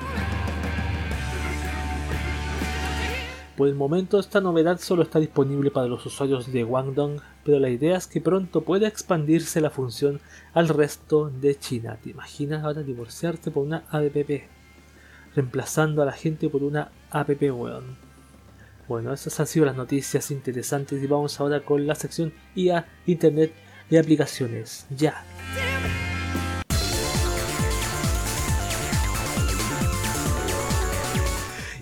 [3.62, 7.70] Por el momento esta novedad solo está disponible para los usuarios de Guangdong, pero la
[7.70, 10.20] idea es que pronto pueda expandirse la función
[10.56, 11.96] al resto de China.
[12.02, 14.50] ¿Te imaginas ahora divorciarte por una ADPP?
[15.36, 17.98] reemplazando a la gente por una app weón.
[18.88, 23.54] Bueno, esas han sido las noticias interesantes y vamos ahora con la sección IA Internet
[23.92, 24.88] de aplicaciones.
[24.90, 25.24] Ya.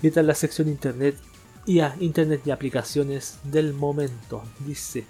[0.02, 1.29] Y esta es la sección Internet
[1.70, 4.42] IA Internet de aplicaciones del momento.
[4.66, 5.06] Dice,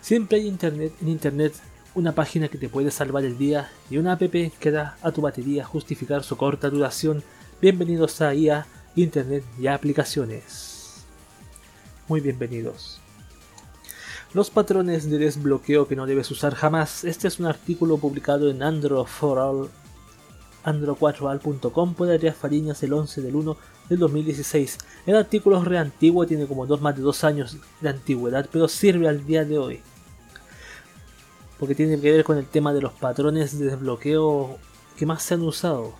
[0.00, 1.52] siempre hay Internet en Internet
[1.94, 5.20] una página que te puede salvar el día y una app que da a tu
[5.20, 7.22] batería justificar su corta duración
[7.60, 11.04] Bienvenidos a IA, Internet y aplicaciones.
[12.08, 12.98] Muy bienvenidos.
[14.32, 17.04] Los patrones de desbloqueo que no debes usar jamás.
[17.04, 23.58] Este es un artículo publicado en Andro 4al.com por Adrián Fariñas el 11 del 1
[23.90, 24.78] del 2016.
[25.04, 29.08] El artículo es reantiguo, tiene como dos, más de dos años de antigüedad, pero sirve
[29.08, 29.80] al día de hoy.
[31.58, 34.56] Porque tiene que ver con el tema de los patrones de desbloqueo
[34.96, 35.92] que más se han usado.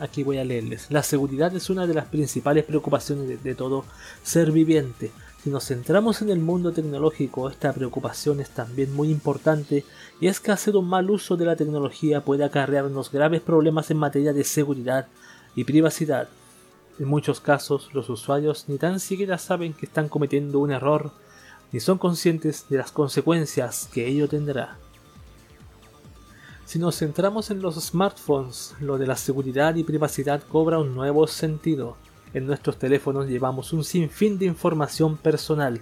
[0.00, 0.90] Aquí voy a leerles.
[0.90, 3.84] La seguridad es una de las principales preocupaciones de, todo
[4.24, 5.12] ser viviente.
[5.44, 9.84] Si nos centramos en el mundo tecnológico, esta preocupación es también muy importante
[10.20, 13.98] y es que hacer un mal uso de la tecnología puede acarrearnos graves problemas en
[13.98, 15.06] materia de seguridad
[15.54, 16.28] y privacidad.
[16.98, 21.10] En muchos casos, los usuarios ni tan siquiera saben que están cometiendo un error,
[21.72, 24.78] ni son conscientes de las consecuencias que ello tendrá.
[26.66, 31.26] Si nos centramos en los smartphones, lo de la seguridad y privacidad cobra un nuevo
[31.26, 31.96] sentido.
[32.32, 35.80] En nuestros teléfonos llevamos un sinfín de información personal,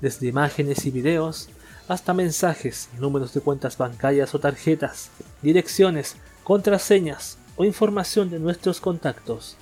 [0.00, 1.48] desde imágenes y videos
[1.88, 5.10] hasta mensajes, números de cuentas bancarias o tarjetas,
[5.42, 9.56] direcciones, contraseñas o información de nuestros contactos.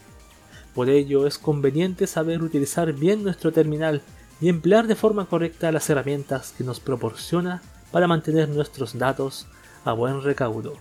[0.79, 4.01] Por ello es conveniente saber utilizar bien nuestro terminal
[4.41, 9.49] y emplear de forma correcta las herramientas que nos proporciona para mantener nuestros datos
[9.85, 10.75] a buen recaudo.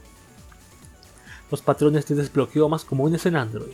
[1.49, 3.73] Los patrones de desbloqueo más comunes en Android.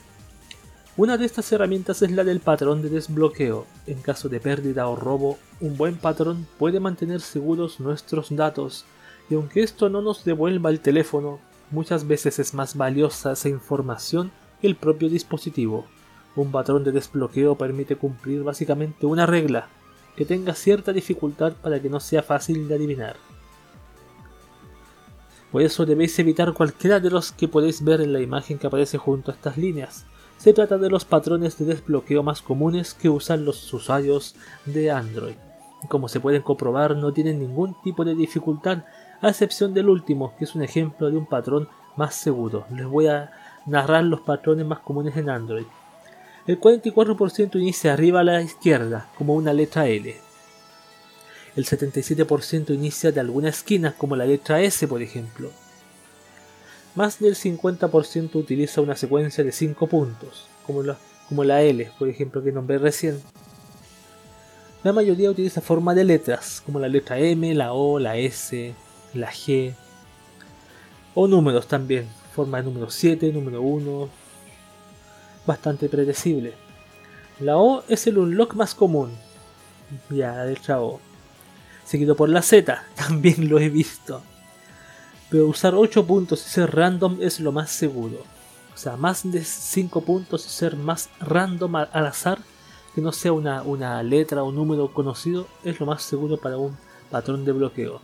[0.95, 3.65] Una de estas herramientas es la del patrón de desbloqueo.
[3.86, 8.86] En caso de pérdida o robo, un buen patrón puede mantener seguros nuestros datos
[9.30, 14.32] y aunque esto no nos devuelva el teléfono, muchas veces es más valiosa esa información
[14.61, 15.86] que el propio dispositivo.
[16.36, 19.67] Un patrón de desbloqueo permite cumplir básicamente una regla,
[20.15, 23.15] que tenga cierta dificultad para que no sea fácil de adivinar.
[25.51, 28.97] Por eso debéis evitar cualquiera de los que podéis ver en la imagen que aparece
[28.97, 30.05] junto a estas líneas.
[30.38, 35.36] Se trata de los patrones de desbloqueo más comunes que usan los usuarios de Android.
[35.89, 38.86] Como se pueden comprobar, no tienen ningún tipo de dificultad,
[39.21, 42.65] a excepción del último, que es un ejemplo de un patrón más seguro.
[42.75, 43.31] Les voy a
[43.67, 45.65] narrar los patrones más comunes en Android.
[46.46, 50.16] El 44% inicia arriba a la izquierda, como una letra L
[51.56, 55.52] el 77% inicia de alguna esquina, como la letra S por ejemplo.
[56.96, 62.08] Más del 50% utiliza una secuencia de 5 puntos, como la, como la L, por
[62.08, 63.20] ejemplo, que nombré recién.
[64.84, 68.74] La mayoría utiliza forma de letras, como la letra M, la O, la S,
[69.14, 69.74] la G,
[71.16, 74.10] o números también, forma de número 7, número 1,
[75.46, 76.54] bastante predecible.
[77.39, 79.12] La O es el unlock más común,
[80.10, 81.00] ya la letra O
[81.86, 84.22] seguido por la Z, también lo he visto.
[85.30, 88.18] Pero usar 8 puntos y ser random es lo más seguro.
[88.74, 92.39] O sea, más de 5 puntos y ser más random al azar,
[92.94, 96.78] que no sea una, una letra o número conocido, es lo más seguro para un
[97.10, 98.02] patrón de bloqueo.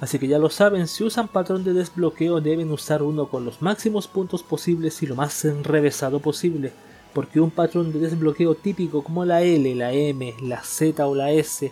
[0.00, 3.60] Así que ya lo saben, si usan patrón de desbloqueo deben usar uno con los
[3.60, 6.72] máximos puntos posibles y lo más enrevesado posible,
[7.12, 11.32] porque un patrón de desbloqueo típico como la L, la M, la Z o la
[11.32, 11.70] S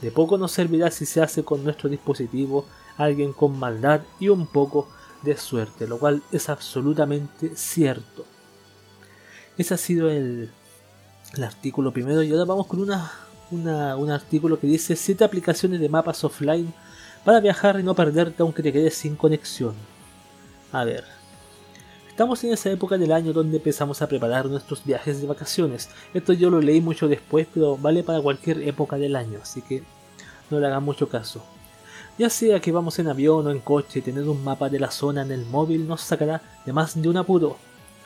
[0.00, 2.66] de poco nos servirá si se hace con nuestro dispositivo
[2.96, 4.88] alguien con maldad y un poco
[5.22, 8.24] de suerte, lo cual es absolutamente cierto.
[9.56, 10.50] Ese ha sido el,
[11.42, 13.12] artículo primero y ahora vamos con una
[13.50, 16.72] un artículo que dice 7 aplicaciones de mapas offline
[17.26, 19.74] para viajar y no perderte aunque te quedes sin conexión.
[20.70, 21.04] A ver,
[22.08, 25.90] Estamos en esa época del año donde empezamos a preparar nuestros viajes de vacaciones.
[26.14, 29.82] Esto yo lo leí mucho después, pero vale para cualquier época del año, así que
[30.48, 31.42] no le hagan mucho caso.
[32.16, 35.20] Ya sea que vamos en avión o en coche, tener un mapa de la zona
[35.20, 37.58] en el móvil nos sacará de más de un apuro.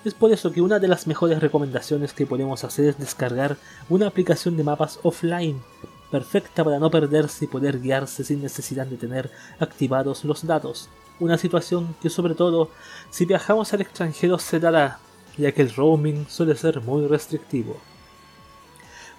[0.05, 3.59] Es por eso que una de las mejores recomendaciones que podemos hacer es descargar
[3.89, 5.63] una aplicación de mapas offline,
[6.11, 10.89] perfecta para no perderse y poder guiarse sin necesidad de tener activados los datos
[11.21, 12.71] una situación que sobre todo
[13.11, 14.99] si viajamos al extranjero se dará,
[15.37, 17.77] ya que el roaming suele ser muy restrictivo.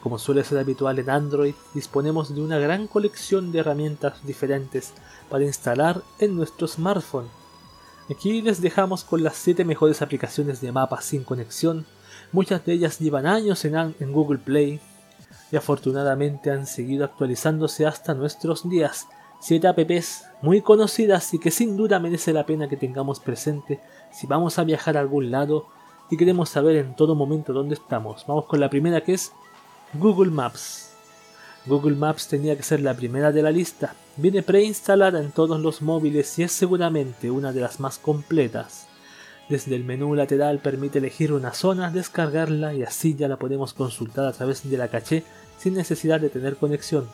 [0.02, 4.94] Como suele ser habitual en Android, disponemos de una gran colección de herramientas diferentes
[5.30, 7.30] para instalar en nuestro smartphone.
[8.10, 11.86] Aquí les dejamos con las 7 mejores aplicaciones de mapas sin conexión,
[12.32, 14.82] muchas de ellas llevan años en, en Google Play
[15.52, 19.08] y afortunadamente han seguido actualizándose hasta nuestros días,
[19.40, 23.80] 7 apps muy conocidas y que sin duda merece la pena que tengamos presente
[24.12, 25.66] si vamos a viajar a algún lado
[26.10, 28.26] y queremos saber en todo momento dónde estamos.
[28.28, 29.32] Vamos con la primera que es
[29.94, 30.94] Google Maps.
[31.66, 33.96] Google Maps tenía que ser la primera de la lista.
[34.18, 38.88] Viene preinstalada en todos los móviles y es seguramente una de las más completas.
[39.50, 44.26] Desde el menú lateral permite elegir una zona, descargarla y así ya la podemos consultar
[44.26, 45.24] a través de la caché
[45.58, 47.08] sin necesidad de tener conexión.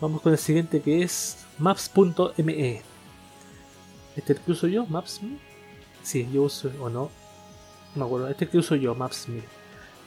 [0.00, 2.82] Vamos con el siguiente que es maps.me.
[4.16, 4.84] ¿Este que uso yo?
[4.86, 5.52] ¿Maps.me?
[6.02, 7.10] Sí, yo uso o no.
[7.94, 8.28] No me acuerdo.
[8.28, 9.42] Este que uso yo, Maps.me.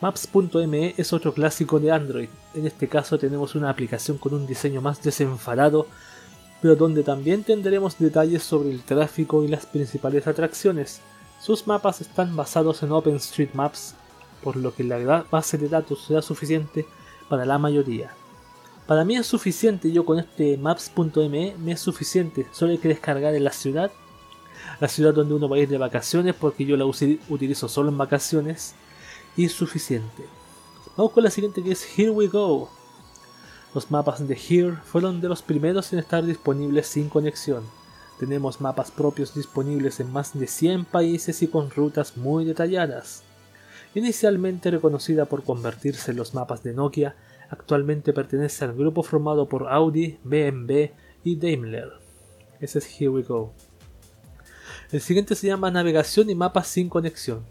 [0.02, 2.30] Maps.me es otro clásico de Android.
[2.54, 5.88] En este caso tenemos una aplicación con un diseño más desenfadado,
[6.66, 11.00] pero donde también tendremos detalles sobre el tráfico y las principales atracciones.
[11.40, 13.94] Sus mapas están basados en OpenStreetMaps,
[14.42, 16.88] por lo que la base de datos será suficiente
[17.30, 18.16] para la mayoría.
[18.88, 23.36] Para mí es suficiente, yo con este maps.me me es suficiente, solo hay que descargar
[23.36, 23.92] en la ciudad,
[24.80, 27.98] la ciudad donde uno va a ir de vacaciones, porque yo la utilizo solo en
[28.00, 28.74] vacaciones,
[29.38, 30.26] y es suficiente.
[30.98, 32.72] Vamos con la siguiente que es Here We Go.
[33.76, 37.64] Los mapas de Here fueron de los primeros en estar disponibles sin conexión.
[38.20, 43.22] Tenemos mapas propios disponibles en más de 100 países y con rutas muy detalladas.
[43.94, 47.16] Inicialmente reconocida por convertirse en los mapas de Nokia,
[47.50, 50.86] Actualmente pertenece al grupo formado por Audi, BMW
[51.24, 51.92] y Daimler.
[52.60, 53.54] Ese es Here We Go.
[54.92, 57.44] El siguiente se llama Navegación y mapas sin conexión.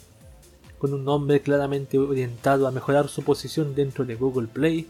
[0.79, 4.89] Con un nombre claramente orientado a mejorar su posición dentro de Google Play,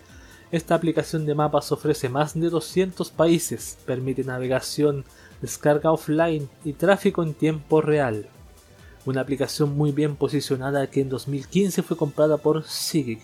[0.57, 5.05] esta aplicación de mapas ofrece más de 200 países, permite navegación,
[5.41, 8.27] descarga offline y tráfico en tiempo real.
[9.07, 13.21] Una aplicación muy bien posicionada que en 2015 fue comprada por Sigic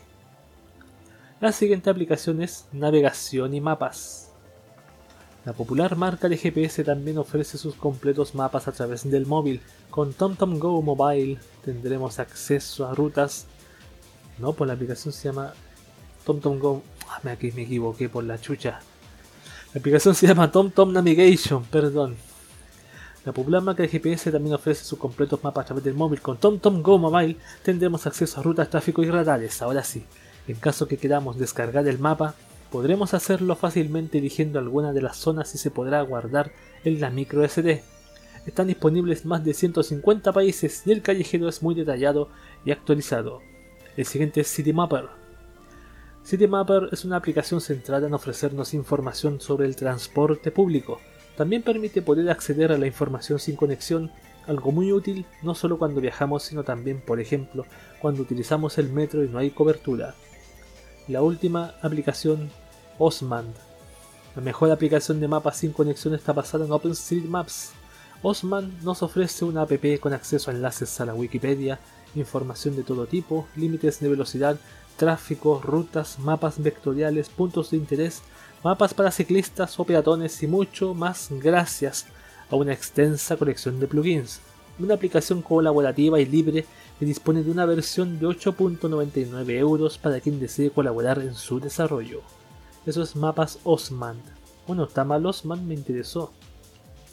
[1.41, 4.29] la siguiente aplicación es Navegación y Mapas.
[5.47, 9.63] La popular marca de GPS también ofrece sus completos mapas a través del móvil.
[9.89, 13.47] Con TomTom Go Mobile tendremos acceso a rutas.
[14.39, 15.55] No, pues la aplicación se llama
[16.27, 16.83] TomTom Go.
[17.11, 18.81] Ah, aquí me equivoqué por la chucha.
[19.75, 22.15] La aplicación se llama TomTom Navigation, perdón.
[23.25, 26.23] La popular marca de GPS también ofrece sus completos mapas a través del móvil.
[26.23, 29.61] Con TomTom Go Mobile tendremos acceso a rutas, tráfico y radares.
[29.61, 30.05] Ahora sí.
[30.47, 32.35] En caso que queramos descargar el mapa,
[32.71, 36.53] podremos hacerlo fácilmente eligiendo alguna de las zonas y se podrá guardar
[36.85, 37.83] en la micro SD.
[38.47, 42.31] Están disponibles más de 150 países y el callejero es muy detallado
[42.65, 43.43] y actualizado.
[43.97, 45.20] El siguiente es CityMapper.
[46.25, 51.01] CityMapper es una aplicación centrada en ofrecernos información sobre el transporte público.
[51.37, 54.11] También permite poder acceder a la información sin conexión,
[54.47, 57.65] algo muy útil no solo cuando viajamos, sino también, por ejemplo,
[58.01, 60.15] cuando utilizamos el metro y no hay cobertura.
[61.09, 62.51] La última aplicación,
[62.99, 63.55] Osmand.
[64.37, 67.73] La mejor aplicación de mapas sin conexión está basada en OpenStreetMaps.
[68.23, 71.81] Osmand nos ofrece una app con acceso a enlaces a la Wikipedia,
[72.15, 74.59] información de todo tipo, límites de velocidad,
[75.01, 78.21] tráfico, rutas, mapas vectoriales, puntos de interés,
[78.63, 82.05] mapas para ciclistas o peatones y mucho más gracias
[82.51, 84.41] a una extensa colección de plugins.
[84.79, 86.67] Una aplicación colaborativa y libre
[86.99, 92.21] que dispone de una versión de 8.99 euros para quien desee colaborar en su desarrollo.
[92.85, 94.21] Esos mapas Osman.
[94.67, 96.31] Bueno, está mal Osman, me interesó.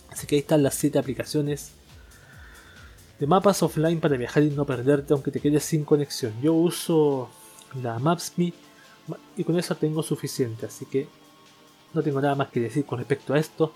[0.10, 1.72] Así que ahí están las 7 aplicaciones
[3.18, 6.34] de mapas offline para viajar y no perderte aunque te quedes sin conexión.
[6.42, 7.30] Yo uso
[7.82, 8.53] la Maps.me
[9.38, 11.07] y con eso tengo suficiente, así que
[11.93, 13.74] no tengo nada más que decir con respecto a esto.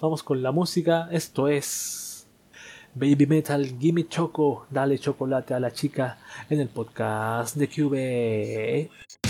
[0.00, 2.26] Vamos con la música, esto es
[2.94, 6.18] Baby Metal, Gimme Choco, dale chocolate a la chica
[6.50, 9.25] en el podcast de QB.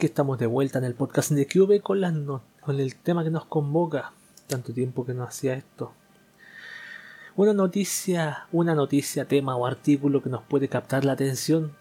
[0.00, 2.14] Aquí estamos de vuelta en el podcast de Cube con, las
[2.62, 4.14] con el tema que nos convoca.
[4.46, 5.92] Tanto tiempo que no hacía esto.
[7.36, 11.76] Una noticia, una noticia, tema o artículo que nos puede captar la atención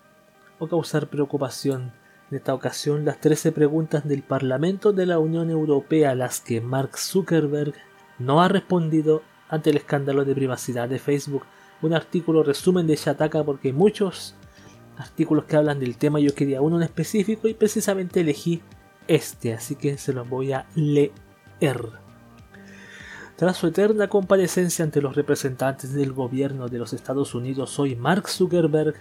[0.59, 1.93] o causar preocupación.
[2.29, 6.59] En esta ocasión, las 13 preguntas del Parlamento de la Unión Europea a las que
[6.59, 7.73] Mark Zuckerberg
[8.17, 11.45] no ha respondido ante el escándalo de privacidad de Facebook.
[11.81, 14.35] Un artículo resumen de Shataka porque muchos
[14.99, 16.19] artículos que hablan del tema.
[16.19, 18.61] Yo quería uno en específico y precisamente elegí
[19.07, 21.11] este, así que se los voy a leer.
[23.35, 28.27] Tras su eterna comparecencia ante los representantes del gobierno de los Estados Unidos, hoy Mark
[28.27, 28.95] Zuckerberg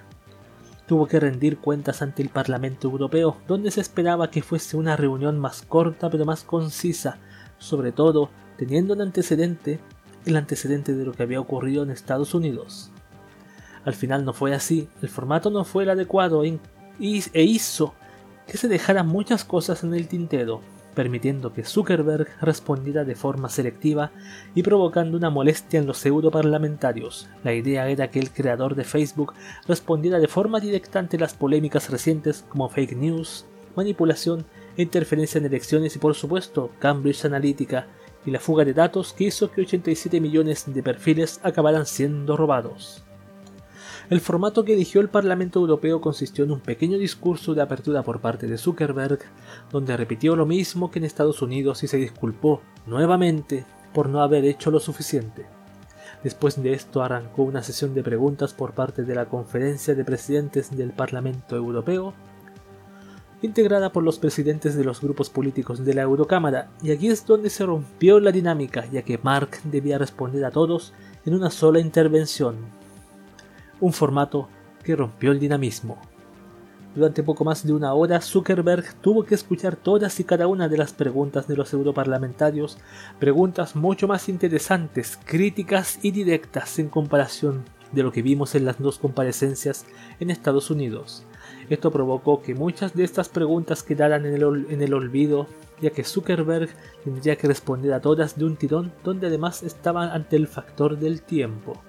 [0.87, 5.39] tuvo que rendir cuentas ante el Parlamento Europeo, donde se esperaba que fuese una reunión
[5.39, 7.19] más corta pero más concisa,
[7.59, 9.81] sobre todo teniendo un antecedente,
[10.25, 12.91] el antecedente de lo que había ocurrido en Estados Unidos.
[13.89, 16.59] Al final no fue así, el formato no fue el adecuado e,
[16.99, 17.95] hizo
[18.47, 20.61] que se dejaran muchas cosas en el tintero,
[20.95, 24.11] permitiendo que Zuckerberg respondiera de forma selectiva
[24.55, 27.31] y provocando una molestia en los europarlamentarios.
[27.43, 29.33] La idea era que el creador de Facebook
[29.67, 34.45] respondiera de forma directa ante las polémicas recientes como fake news, manipulación
[34.77, 37.87] e interferencia en elecciones y por supuesto Cambridge Analytica
[38.27, 43.03] y la fuga de datos que hizo que 87 millones de perfiles acabaran siendo robados.
[44.11, 48.21] El formato que eligió el Parlamento Europeo consistió en un pequeño discurso de apertura por
[48.21, 49.19] parte de Zuckerberg,
[49.71, 54.47] donde repitió lo mismo que en Estados Unidos y se disculpó nuevamente por no haber
[54.47, 55.45] hecho lo suficiente.
[56.25, 60.75] Después de esto arrancó una sesión de preguntas por parte de la Conferencia de Presidentes
[60.75, 62.15] del Parlamento Europeo,
[63.43, 67.51] integrada por los presidentes de los grupos políticos de la Eurocámara, y aquí es donde
[67.51, 70.95] se rompió la dinámica, ya que Mark debía responder a todos
[71.27, 72.57] en una sola intervención,
[73.81, 74.49] un formato
[74.83, 75.99] que rompió el dinamismo.
[76.95, 80.79] Durante poco más de una hora, Zuckerberg tuvo que escuchar todas y cada una de
[80.79, 82.79] las preguntas de los europarlamentarios,
[83.21, 88.79] preguntas mucho más interesantes, críticas y directas en comparación de lo que vimos en las
[88.79, 89.87] dos comparecencias
[90.19, 91.25] en Estados Unidos.
[91.69, 94.35] Esto provocó que muchas de estas preguntas quedaran en
[94.83, 95.47] el, olvido,
[95.81, 96.71] ya que Zuckerberg
[97.05, 101.23] tendría que responder a todas de un tirón, donde además estaban ante el factor del
[101.23, 101.81] tiempo.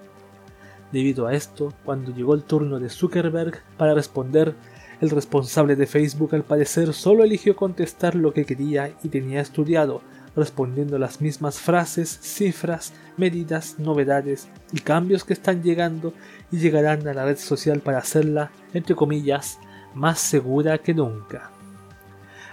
[0.92, 4.54] Debido a esto, cuando llegó el turno de Zuckerberg para responder,
[5.00, 10.02] el responsable de Facebook al parecer solo eligió contestar lo que quería y tenía estudiado,
[10.36, 16.12] respondiendo las mismas frases, cifras, medidas, novedades y cambios que están llegando
[16.50, 19.58] y llegarán a la red social para hacerla, entre comillas,
[19.94, 21.50] más segura que nunca.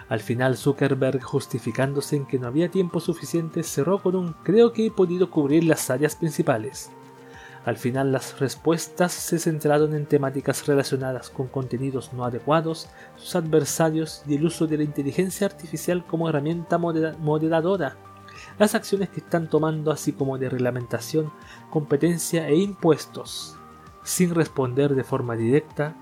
[0.09, 4.85] Al final Zuckerberg, justificándose en que no había tiempo suficiente, cerró con un creo que
[4.85, 6.91] he podido cubrir las áreas principales.
[7.67, 12.87] Al final las respuestas se centraron en temáticas relacionadas con contenidos no adecuados,
[13.17, 17.97] sus adversarios y el uso de la inteligencia artificial como herramienta modera- moderadora,
[18.57, 21.29] las acciones que están tomando así como de reglamentación,
[21.69, 23.57] competencia e impuestos,
[24.01, 25.93] sin responder de forma directa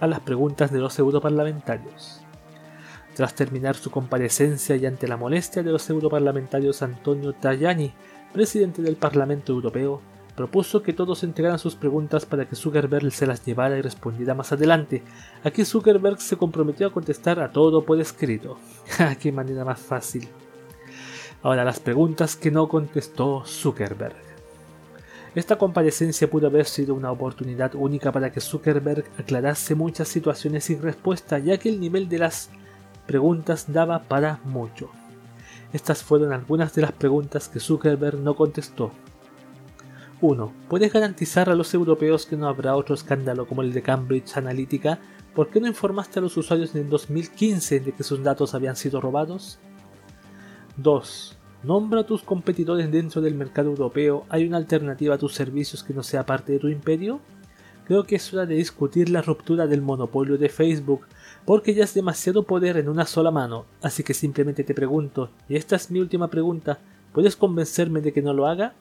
[0.00, 2.20] a las preguntas de los europarlamentarios.
[3.14, 7.94] Tras terminar su comparecencia y ante la molestia de los europarlamentarios Antonio Tajani,
[8.34, 10.02] presidente del Parlamento Europeo,
[10.34, 14.52] propuso que todos entregaran sus preguntas para que Zuckerberg se las llevara y respondiera más
[14.52, 15.02] adelante.
[15.44, 18.58] Aquí Zuckerberg se comprometió a contestar a todo por escrito.
[18.88, 19.14] ¡Ja!
[19.18, 20.28] ¡Qué manera más fácil!
[21.42, 24.16] Ahora las preguntas que no contestó Zuckerberg.
[25.34, 30.80] Esta comparecencia pudo haber sido una oportunidad única para que Zuckerberg aclarase muchas situaciones sin
[30.80, 32.50] respuesta, ya que el nivel de las
[33.06, 34.90] preguntas daba para mucho.
[35.72, 38.92] Estas fueron algunas de las preguntas que Zuckerberg no contestó.
[40.20, 40.52] 1.
[40.68, 44.98] ¿Puedes garantizar a los europeos que no habrá otro escándalo como el de Cambridge Analytica?
[45.34, 48.76] ¿Por qué no informaste a los usuarios en el 2015 de que sus datos habían
[48.76, 49.58] sido robados?
[50.76, 51.38] 2.
[51.64, 54.26] Nombra a tus competidores dentro del mercado europeo.
[54.28, 57.20] ¿Hay una alternativa a tus servicios que no sea parte de tu imperio?
[57.86, 61.06] Creo que es hora de discutir la ruptura del monopolio de Facebook,
[61.44, 63.66] porque ya es demasiado poder en una sola mano.
[63.82, 66.78] Así que simplemente te pregunto, y esta es mi última pregunta,
[67.12, 68.74] ¿puedes convencerme de que no lo haga?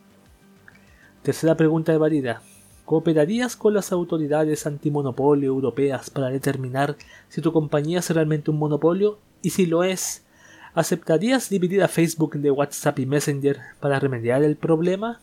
[1.23, 2.41] Tercera pregunta de valida.
[2.83, 6.97] ¿Cooperarías con las autoridades antimonopolio europeas para determinar
[7.29, 9.19] si tu compañía es realmente un monopolio?
[9.41, 10.25] Y si lo es,
[10.73, 15.21] ¿aceptarías dividir a Facebook de WhatsApp y Messenger para remediar el problema?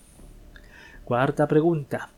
[1.04, 2.08] Cuarta pregunta.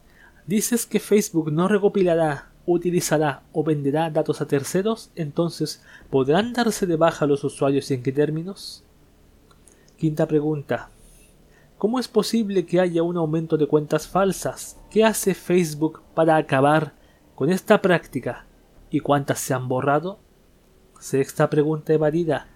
[0.46, 6.94] Dices que Facebook no recopilará, utilizará o venderá datos a terceros, entonces ¿podrán darse de
[6.94, 8.84] baja los usuarios y en qué términos?
[9.96, 10.88] Quinta pregunta.
[11.82, 14.78] ¿Cómo es posible que haya un aumento de cuentas falsas?
[14.88, 16.94] ¿Qué hace Facebook para acabar
[17.34, 18.46] con esta práctica?
[18.88, 20.20] ¿Y cuántas se han borrado?
[21.00, 22.46] Sexta pregunta evadida.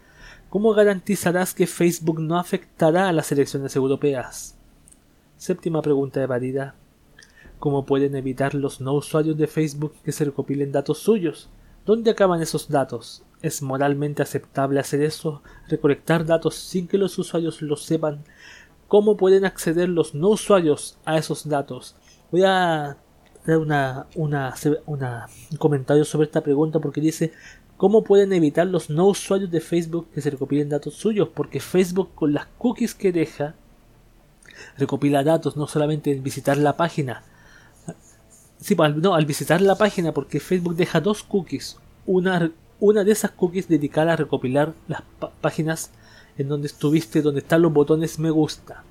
[0.49, 4.57] ¿Cómo garantizarás que Facebook no afectará a las elecciones europeas?
[5.37, 6.77] Séptima pregunta evadida.
[7.59, 11.51] ¿Cómo pueden evitar los no usuarios de Facebook que se recopilen datos suyos?
[11.85, 13.25] ¿Dónde acaban esos datos?
[13.43, 15.43] ¿Es moralmente aceptable hacer eso?
[15.67, 18.23] ¿Recolectar datos sin que los usuarios lo sepan?
[18.89, 21.97] Cómo pueden acceder los no usuarios a esos datos.
[22.31, 22.97] Voy a
[23.47, 24.55] dar una, una,
[24.87, 27.33] un comentario sobre esta pregunta porque dice
[27.77, 32.11] cómo pueden evitar los no usuarios de Facebook que se recopilen datos suyos porque Facebook
[32.15, 33.55] con las cookies que deja
[34.79, 37.23] recopila datos no solamente en visitar la página.
[38.59, 41.77] Sí, pues, no, al visitar la página porque Facebook deja dos cookies.
[42.07, 45.03] Una, una de esas cookies dedicada a recopilar las
[45.41, 45.91] páginas
[46.39, 48.83] en donde estuviste, donde están los botones me gusta.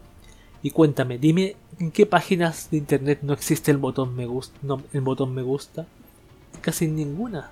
[0.61, 4.57] Y cuéntame, dime en qué páginas de internet no existe el botón me gusta,
[4.93, 5.85] el botón me gusta.
[6.61, 7.51] Casi en ninguna.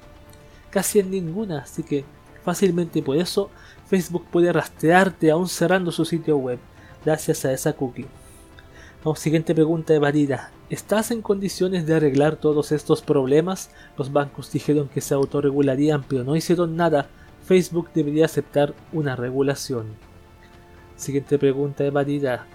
[0.69, 2.05] Casi en ninguna, así que
[2.43, 3.49] fácilmente por eso
[3.87, 6.59] Facebook puede rastrearte aún cerrando su sitio web
[7.05, 8.07] gracias a esa cookie.
[9.03, 10.51] Vamos, siguiente pregunta evadida.
[10.69, 13.69] ¿Estás en condiciones de arreglar todos estos problemas?
[13.97, 17.09] Los bancos dijeron que se autorregularían, pero no hicieron nada
[17.43, 19.87] Facebook debería aceptar una regulación.
[20.95, 22.45] Siguiente pregunta evadida.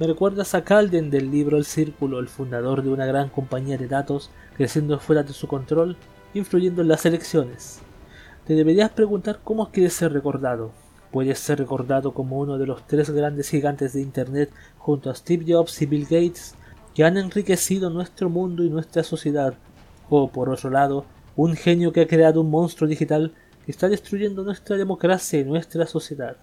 [0.00, 3.86] Me recuerdas a Calden del libro El Círculo, el fundador de una gran compañía de
[3.86, 5.96] datos creciendo fuera de su control,
[6.34, 7.78] influyendo en las elecciones.
[8.44, 10.72] Te deberías preguntar cómo quieres ser recordado.
[11.12, 15.44] Puedes ser recordado como uno de los tres grandes gigantes de Internet junto a Steve
[15.46, 16.56] Jobs y Bill Gates
[16.92, 19.54] que han enriquecido nuestro mundo y nuestra sociedad,
[20.10, 21.04] o por otro lado,
[21.36, 23.32] un genio que ha creado un monstruo digital
[23.70, 26.36] está destruyendo nuestra democracia y nuestra sociedad.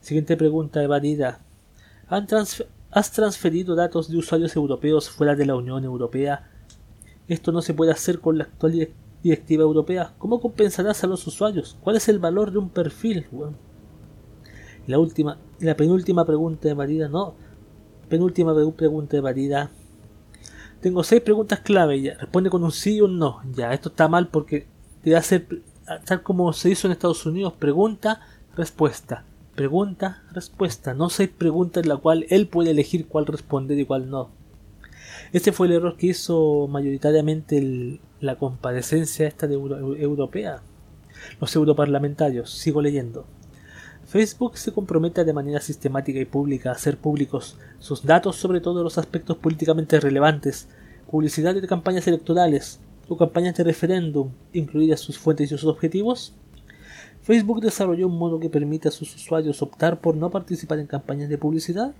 [0.00, 1.40] Siguiente pregunta evadida.
[2.90, 6.50] ¿Has transferido datos de usuarios europeos fuera de la Unión Europea?
[7.28, 8.90] Esto no se puede hacer con la actual
[9.22, 10.14] directiva europea.
[10.18, 11.76] ¿Cómo compensarás a los usuarios?
[11.82, 13.26] ¿Cuál es el valor de un perfil?
[14.86, 17.34] la última, la penúltima pregunta evadida, no.
[18.08, 19.70] Penúltima pregunta evadida.
[20.80, 22.16] Tengo seis preguntas clave.
[22.18, 23.40] Responde con un sí o un no.
[23.54, 24.66] Ya, esto está mal porque
[25.02, 25.62] te hacer
[26.00, 28.20] tal como se hizo en Estados Unidos, pregunta,
[28.56, 29.24] respuesta,
[29.54, 34.10] pregunta, respuesta, no seis preguntas en la cual él puede elegir cuál responder y cuál
[34.10, 34.30] no.
[35.32, 40.62] Este fue el error que hizo mayoritariamente la comparecencia esta de europea.
[41.40, 43.24] Los europarlamentarios, sigo leyendo.
[44.04, 48.82] Facebook se compromete de manera sistemática y pública a hacer públicos sus datos sobre todos
[48.82, 50.68] los aspectos políticamente relevantes,
[51.10, 52.80] publicidad de campañas electorales,
[53.12, 56.34] o campañas de referéndum, incluidas sus fuentes y sus objetivos?
[57.22, 61.28] Facebook desarrolló un modo que permite a sus usuarios optar por no participar en campañas
[61.28, 61.94] de publicidad.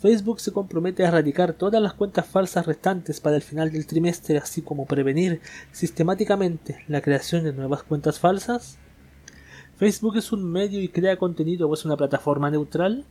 [0.00, 4.38] Facebook se compromete a erradicar todas las cuentas falsas restantes para el final del trimestre,
[4.38, 8.78] así como prevenir sistemáticamente la creación de nuevas cuentas falsas.
[9.76, 13.04] Facebook es un medio y crea contenido o es una plataforma neutral.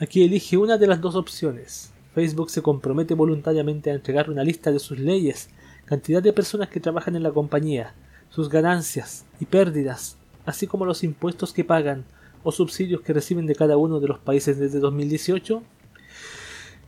[0.00, 1.92] Aquí elige una de las dos opciones.
[2.14, 5.48] Facebook se compromete voluntariamente a entregar una lista de sus leyes
[5.92, 7.92] cantidad de personas que trabajan en la compañía,
[8.30, 10.16] sus ganancias y pérdidas,
[10.46, 12.06] así como los impuestos que pagan
[12.42, 15.62] o subsidios que reciben de cada uno de los países desde 2018.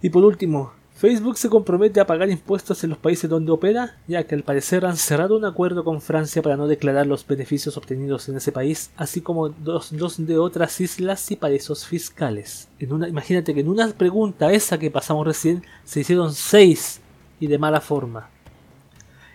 [0.01, 4.25] Y por último, Facebook se compromete a pagar impuestos en los países donde opera, ya
[4.25, 8.31] que al parecer han cerrado un acuerdo con Francia para no declarar los beneficios obtenidos
[8.31, 12.69] en ese país, así como dos, de otras islas y paraísos fiscales.
[12.79, 17.03] En una, imagínate que en una pregunta esa que pasamos recién se hicieron seis
[17.39, 18.31] y de mala forma.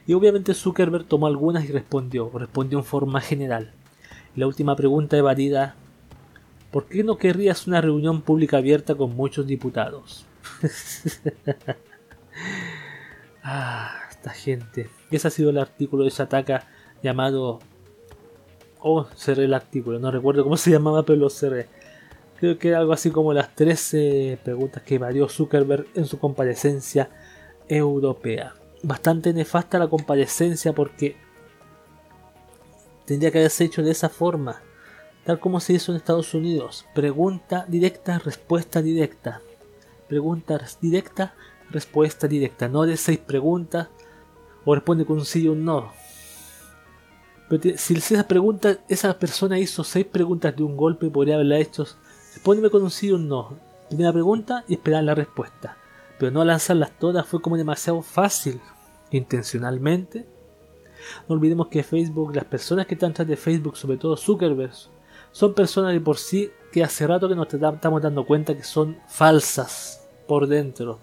[0.09, 3.73] Y obviamente Zuckerberg tomó algunas y respondió, respondió en forma general.
[4.35, 5.75] la última pregunta evadida,
[6.71, 10.25] ¿por qué no querrías una reunión pública abierta con muchos diputados?
[13.43, 14.89] ah, esta gente.
[15.11, 16.65] ese ha sido el artículo de Sataka
[17.03, 17.59] llamado
[18.79, 21.67] Oh, cerré el artículo, no recuerdo cómo se llamaba, pero lo cerré.
[22.39, 27.11] Creo que era algo así como las 13 preguntas que evadió Zuckerberg en su comparecencia
[27.67, 28.55] europea.
[28.81, 31.17] Bastante nefasta la comparecencia porque
[33.05, 34.61] tendría que haberse hecho de esa forma,
[35.25, 36.85] tal como se hizo en Estados Unidos.
[36.93, 39.41] Pregunta directa, respuesta directa.
[40.07, 41.33] Pregunta directa,
[41.71, 42.67] respuesta directa.
[42.67, 43.89] No de seis preguntas
[44.63, 45.91] o responde con un sí o un no.
[47.49, 51.85] Pero si esa pregunta, esa persona hizo seis preguntas de un golpe, podría haberla hecho.
[52.35, 53.57] Respóndeme con un sí o un no.
[53.87, 55.78] Primera pregunta y esperar la respuesta.
[56.19, 58.59] Pero no lanzarlas todas fue como demasiado fácil.
[59.11, 60.27] Intencionalmente.
[61.27, 64.73] No olvidemos que Facebook, las personas que están detrás de Facebook, sobre todo Zuckerberg,
[65.31, 68.97] son personas de por sí que hace rato que nos estamos dando cuenta que son
[69.07, 70.99] falsas por dentro.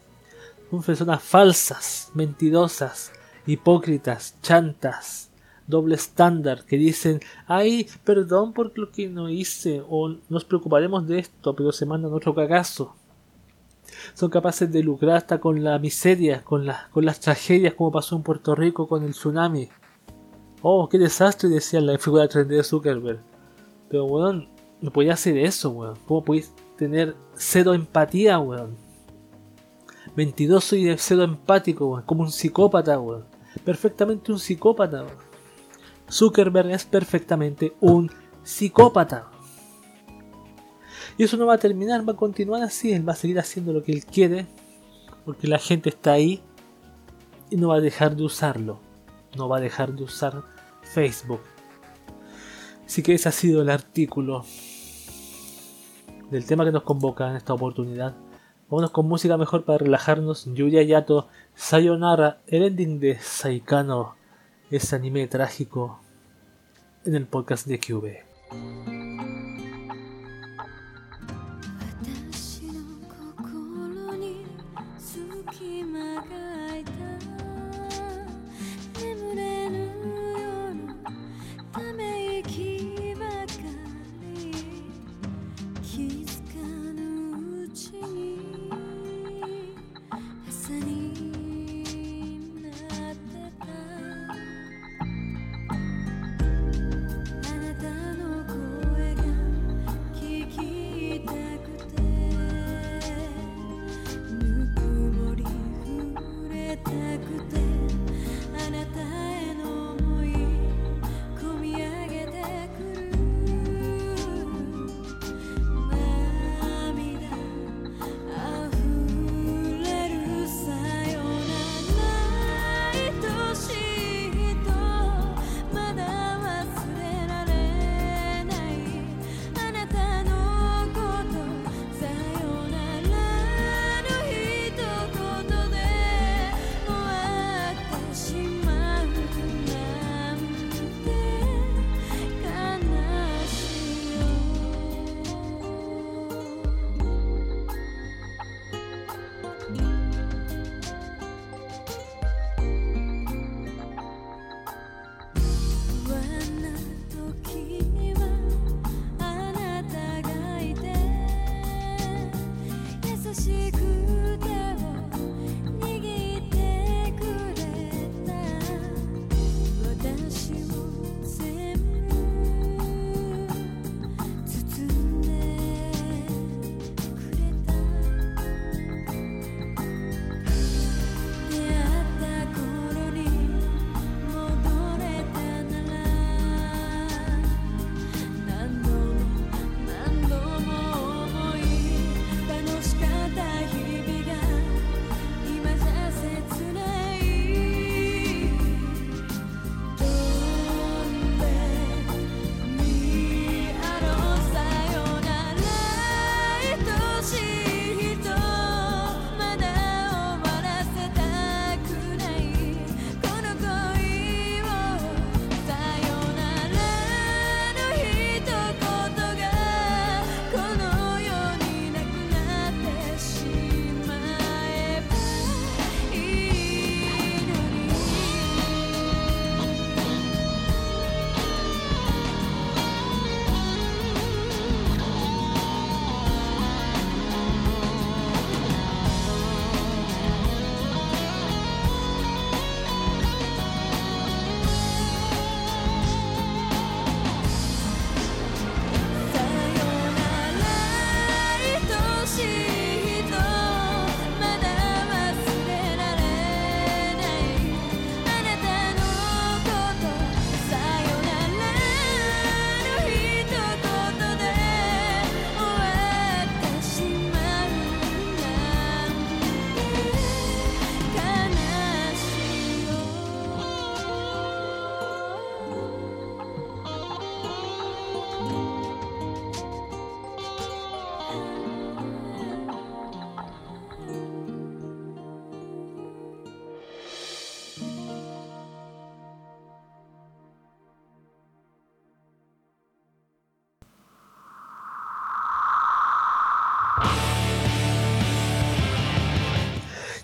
[0.71, 3.13] Son personas falsas, mentirosas,
[3.47, 5.31] hipócritas, chantas,
[5.67, 11.21] doble estándar, que dicen, ay, perdón por lo que no hice, o nos preocuparemos de
[11.21, 12.95] esto, pero se mandan otro cagazo.
[14.15, 18.23] Son capaces de lucrar hasta con la miseria, con, con las tragedias como pasó en
[18.23, 19.69] Puerto Rico con el tsunami.
[20.63, 23.21] Oh, qué desastre, decía la figura 3D de Zuckerberg.
[23.89, 24.49] Pero, weón,
[24.81, 25.97] no podía hacer eso, weón.
[26.07, 28.77] ¿Cómo podéis tener cero empatía, weón?
[30.15, 32.03] Mentiroso y cero empático, weón.
[32.03, 33.25] Como un psicópata, weón.
[33.65, 35.27] Perfectamente un psicópata, weón.
[36.11, 38.11] Zuckerberg es perfectamente un
[38.43, 39.31] psicópata.
[41.19, 42.93] Y eso no va a terminar, va a continuar así.
[42.93, 44.47] Él va a seguir haciendo lo que él quiere.
[45.25, 46.43] Porque la gente está ahí.
[47.51, 48.81] Y no va a dejar de usarlo.
[49.37, 50.43] No va a dejar de usar
[50.83, 51.41] Facebook.
[52.85, 54.45] Así que ese ha sido el artículo
[56.31, 58.15] del tema que nos convoca en esta oportunidad.
[58.69, 60.47] Vámonos con música mejor para relajarnos.
[60.53, 64.17] Yuya Yato, Sayonara, el ending de Saikano,
[64.71, 66.01] ese anime trágico
[67.05, 69.06] en el podcast de QB.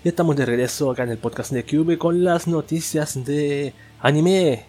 [0.03, 4.65] Ya estamos de regreso acá en el podcast de Cube con las noticias de anime.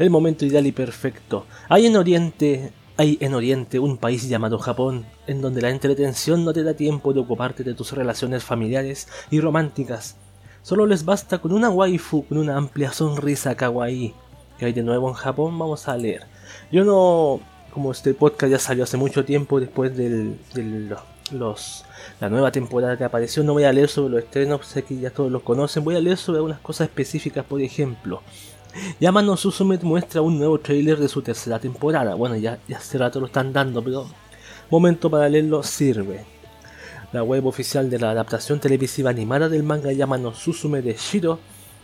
[0.00, 1.46] El momento ideal y perfecto.
[1.68, 6.52] Hay en Oriente, hay en Oriente un país llamado Japón, en donde la entretención no
[6.52, 10.16] te da tiempo de ocuparte de tus relaciones familiares y románticas.
[10.62, 14.14] Solo les basta con una waifu con una amplia sonrisa kawaii.
[14.58, 16.26] Que hay de nuevo en Japón, vamos a leer.
[16.72, 17.38] Yo no,
[17.72, 20.92] como este podcast ya salió hace mucho tiempo después del, del
[21.32, 21.84] los
[22.20, 23.42] la nueva temporada que apareció.
[23.42, 25.84] No voy a leer sobre los estrenos, sé que ya todos los conocen.
[25.84, 28.22] Voy a leer sobre algunas cosas específicas, por ejemplo.
[29.00, 32.14] Yamano Susume muestra un nuevo trailer de su tercera temporada.
[32.14, 34.06] Bueno, ya, ya hace rato lo están dando, pero
[34.70, 36.24] momento para leerlo sirve.
[37.12, 41.38] La web oficial de la adaptación televisiva animada del manga Yamano Susume de Shiro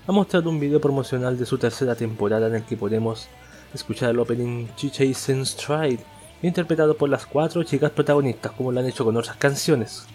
[0.06, 3.28] ha mostrado un video promocional de su tercera temporada en el que podemos
[3.72, 6.04] escuchar el opening Chichei Stride,
[6.42, 10.06] interpretado por las cuatro chicas protagonistas, como lo han hecho con otras canciones.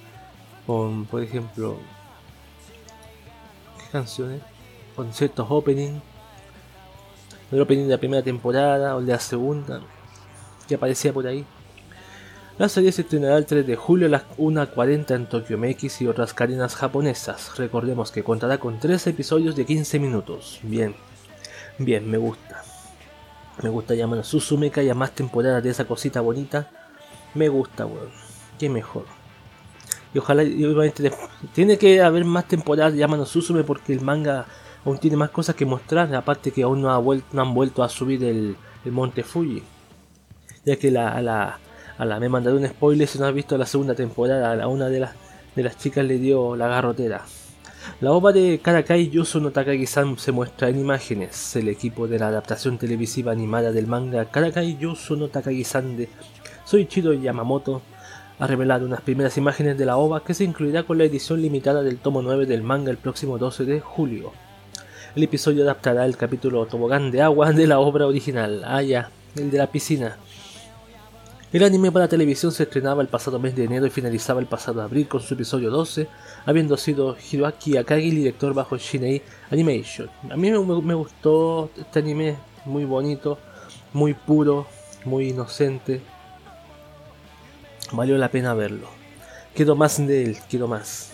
[0.66, 1.78] Con, por ejemplo,
[3.78, 4.42] ¿qué canciones?
[4.96, 6.02] Con ciertos openings.
[7.52, 9.82] El opening de la primera temporada o de la segunda,
[10.68, 11.46] que aparecía por ahí.
[12.58, 16.08] La serie se estrenará el 3 de julio a las 1.40 en Tokyo MX y
[16.08, 17.56] otras cadenas japonesas.
[17.56, 20.60] Recordemos que contará con 3 episodios de 15 minutos.
[20.64, 20.96] Bien,
[21.78, 22.47] bien, me gusta.
[23.64, 26.70] Me gusta llamar Susume que haya más temporadas de esa cosita bonita.
[27.34, 28.10] Me gusta, weón.
[28.60, 29.06] Qué mejor.
[30.14, 31.12] Y ojalá, y obviamente,
[31.54, 34.46] tiene que haber más temporadas de Yamano Susume porque el manga
[34.86, 36.14] aún tiene más cosas que mostrar.
[36.16, 38.56] Aparte que aún no, ha vuelto, no han vuelto a subir el,
[38.86, 39.64] el monte Fuji.
[40.66, 41.60] Ya que la, a la,
[41.98, 44.62] a la me mandaron un spoiler si no has visto la segunda temporada.
[44.62, 45.16] A una de las,
[45.56, 47.26] de las chicas le dio la garrotera.
[48.00, 51.56] La obra de Karakai Yusu no Takagi-san se muestra en imágenes.
[51.56, 56.10] El equipo de la adaptación televisiva animada del manga Karakai Yusu no Takagi-san de
[56.64, 57.82] Soichiro Yamamoto
[58.40, 61.82] ha revelado unas primeras imágenes de la OVA que se incluirá con la edición limitada
[61.82, 64.32] del tomo 9 del manga el próximo 12 de julio.
[65.16, 69.50] El episodio adaptará el capítulo Tobogán de Agua de la obra original, ah ya, el
[69.50, 70.18] de la piscina.
[71.54, 74.82] El anime para televisión se estrenaba el pasado mes de enero y finalizaba el pasado
[74.82, 76.10] abril con su episodio 12,
[76.46, 80.10] habiendo sido Hiroaki Akagi director bajo Shinei Animation.
[80.30, 82.36] A mí me, me gustó este anime,
[82.66, 83.40] muy bonito,
[83.94, 84.68] muy puro,
[85.06, 86.02] muy inocente.
[87.94, 88.90] Valió la pena verlo.
[89.56, 91.14] Quiero más de él, quiero más.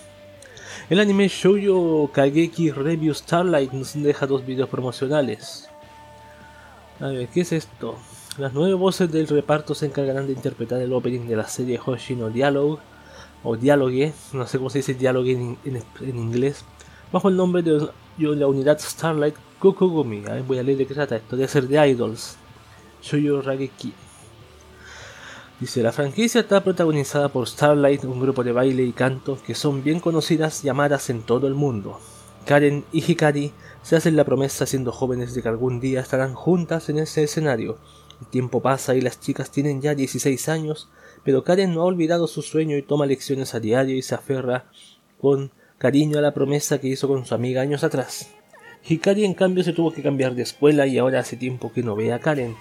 [0.89, 5.69] El anime Shoujo Kageki Review Starlight nos deja dos videos promocionales.
[6.99, 7.99] A ver, ¿qué es esto?
[8.37, 12.29] Las nueve voces del reparto se encargarán de interpretar el opening de la serie Hoshino
[12.29, 12.79] Dialogue,
[13.43, 16.63] o Dialogue, no sé cómo se dice Dialogue en, en- inglés,
[17.11, 20.25] bajo el nombre de la unidad Starlight Kokugumi.
[20.25, 22.37] A ver, voy a leer de qué trata esto, de ser de Idols.
[23.03, 23.93] Shoujo Rageki.
[25.59, 29.83] Dice, la franquicia está protagonizada por Starlight, un grupo de baile y canto que son
[29.83, 31.99] bien conocidas y amadas en todo el mundo.
[32.45, 33.53] Karen y Hikari
[33.83, 37.77] se hacen la promesa siendo jóvenes de que algún día estarán juntas en ese escenario.
[38.23, 40.87] El tiempo pasa y las chicas tienen ya 16 años,
[41.25, 44.71] pero Karen no ha olvidado su sueño y toma lecciones a diario y se aferra
[45.19, 48.29] con cariño a la promesa que hizo con su amiga años atrás.
[48.87, 51.97] Hikari en cambio se tuvo que cambiar de escuela y ahora hace tiempo que no
[51.97, 52.55] ve a Karen.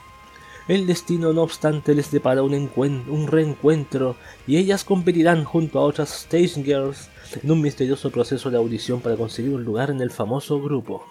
[0.67, 4.17] El destino, no obstante, les depara un, un reencuentro
[4.49, 7.09] y ellas competirán junto a otras Stage Girls
[7.41, 11.07] en un misterioso proceso de audición para conseguir un lugar en el famoso grupo.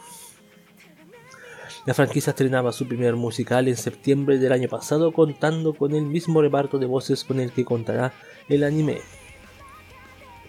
[1.86, 6.42] La franquicia estrenaba su primer musical en septiembre del año pasado contando con el mismo
[6.42, 8.14] reparto de voces con el que contará
[8.50, 9.00] el anime.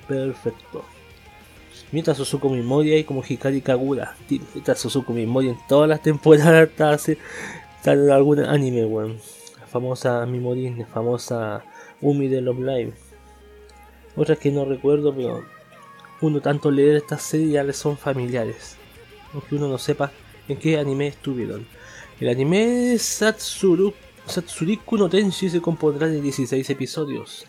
[0.07, 0.85] Perfecto.
[1.91, 4.15] Mientras Suzuko Mimoria y como Hikari Kagura.
[4.29, 7.19] Mientras Suzuko Mimoria en todas las temporadas está, hace-
[7.85, 9.19] en algún anime, weón.
[9.59, 11.65] La famosa Mimori, la famosa
[12.03, 12.93] Umi de Love Live.
[14.17, 15.43] Otras que no recuerdo, pero
[16.21, 18.77] uno tanto leer estas series ya les son familiares.
[19.33, 20.13] Aunque uno no sepa
[20.49, 21.67] en qué anime estuvieron.
[22.21, 23.95] El anime Satsuru,
[24.27, 27.45] Satsuriku no Tenshi se compondrá de 16 episodios.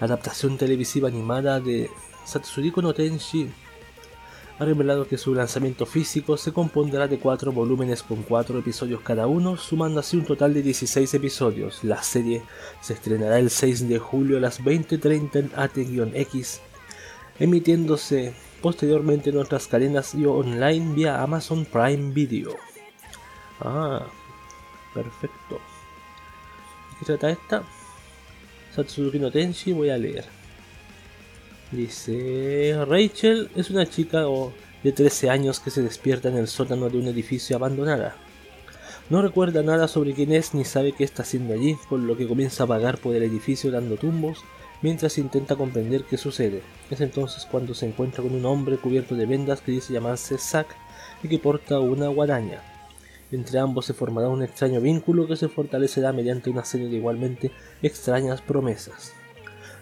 [0.00, 1.88] La adaptación televisiva animada de
[2.24, 3.50] Satsuriku no Tenshi
[4.58, 9.26] ha revelado que su lanzamiento físico se compondrá de 4 volúmenes con 4 episodios cada
[9.26, 11.82] uno, sumando así un total de 16 episodios.
[11.82, 12.42] La serie
[12.80, 16.60] se estrenará el 6 de julio a las 20.30 en AT-X,
[17.38, 18.34] emitiéndose
[18.64, 22.56] posteriormente en otras cadenas y online vía Amazon Prime Video.
[23.60, 24.06] Ah,
[24.94, 25.56] perfecto.
[25.56, 27.62] ¿De qué trata esta?
[28.74, 30.24] Satsuki no Tenshi, voy a leer.
[31.72, 34.24] Dice, Rachel es una chica
[34.82, 38.16] de 13 años que se despierta en el sótano de un edificio abandonada.
[39.10, 42.26] No recuerda nada sobre quién es ni sabe qué está haciendo allí, por lo que
[42.26, 44.38] comienza a vagar por el edificio dando tumbos
[44.82, 46.62] mientras intenta comprender qué sucede.
[46.90, 50.68] Es entonces cuando se encuentra con un hombre cubierto de vendas que dice llamarse Zack
[51.22, 52.62] y que porta una guadaña.
[53.32, 57.50] Entre ambos se formará un extraño vínculo que se fortalecerá mediante una serie de igualmente
[57.82, 59.12] extrañas promesas.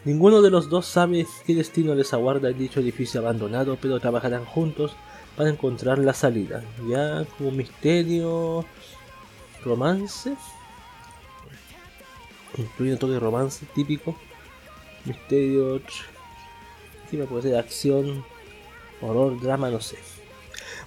[0.04, 4.44] Ninguno de los dos sabe qué destino les aguarda en dicho edificio abandonado, pero trabajarán
[4.44, 4.96] juntos
[5.36, 6.64] para encontrar la salida.
[6.88, 8.64] Ya como misterio,
[9.64, 10.34] romance,
[12.58, 14.16] incluye toque de romance típico,
[15.04, 15.80] misterio,
[17.10, 17.56] ¿qué me puede ser?
[17.56, 18.24] Acción,
[19.00, 19.96] horror, drama, no sé.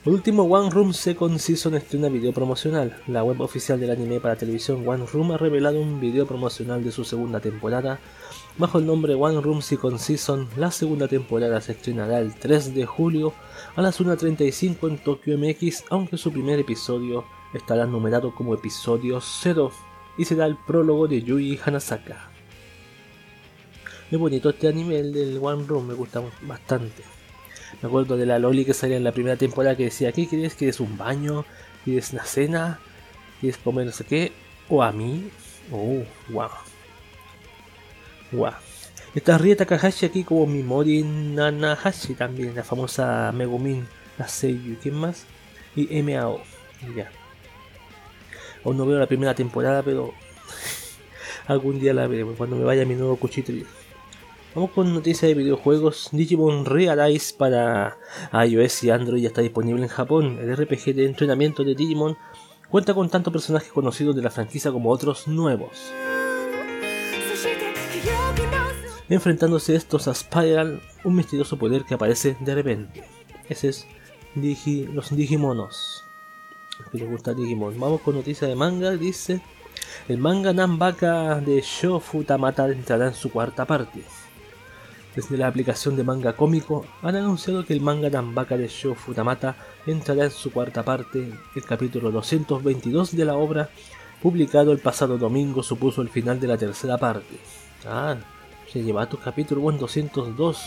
[0.05, 2.95] Por último, One Room Second Season estrena video promocional.
[3.07, 6.91] La web oficial del anime para televisión One Room ha revelado un video promocional de
[6.91, 7.99] su segunda temporada.
[8.59, 12.85] Bajo el nombre One Room Second Season, la segunda temporada se estrenará el 3 de
[12.85, 13.33] julio
[13.75, 19.71] a las 1.35 en Tokyo MX, aunque su primer episodio estará numerado como episodio 0
[20.19, 22.34] y será el prólogo de Yui Hanasaka.
[24.11, 27.03] Es bonito este anime, el del One Room, me gusta bastante.
[27.81, 30.53] Me acuerdo de la Loli que salía en la primera temporada que decía, ¿qué quieres?
[30.53, 31.43] ¿Quieres un baño?
[31.83, 32.79] ¿Quieres una cena?
[33.41, 34.31] ¿Quieres comer no sé qué?
[34.69, 35.29] ¿O a mí?
[35.71, 36.49] Oh, wow.
[38.31, 38.53] Wow.
[39.15, 43.87] Está Rie Takahashi aquí como Mimori Nanahashi también, la famosa Megumin,
[44.17, 45.25] la Seiyu, ¿quién más?
[45.75, 46.41] Y MAO,
[46.95, 47.09] ya.
[48.63, 50.13] Aún no veo la primera temporada, pero
[51.47, 53.51] algún día la veré, cuando me vaya mi nuevo cuchito.
[54.55, 56.07] Vamos con noticias de videojuegos.
[56.13, 57.97] Digimon Realize para
[58.31, 60.39] iOS y Android ya está disponible en Japón.
[60.39, 62.17] El RPG de entrenamiento de Digimon
[62.69, 65.91] cuenta con tanto personajes conocidos de la franquicia como otros nuevos.
[69.09, 73.03] Enfrentándose estos a Spiral, un misterioso poder que aparece de repente.
[73.49, 73.85] Ese es
[74.35, 76.05] Digi, los Digimonos.
[76.93, 77.77] Que les gusta Digimon.
[77.77, 78.91] Vamos con noticias de manga.
[78.91, 79.41] Dice:
[80.07, 84.01] El manga Nambaka de Sho Futamata entrará en su cuarta parte.
[85.15, 89.55] Desde la aplicación de manga cómico han anunciado que el manga Nambaka de Sho Futamata
[89.85, 91.31] entrará en su cuarta parte.
[91.55, 93.69] El capítulo 222 de la obra,
[94.21, 97.37] publicado el pasado domingo, supuso el final de la tercera parte.
[97.87, 98.17] Ah,
[98.71, 100.59] se lleva tu capítulo bueno, 202.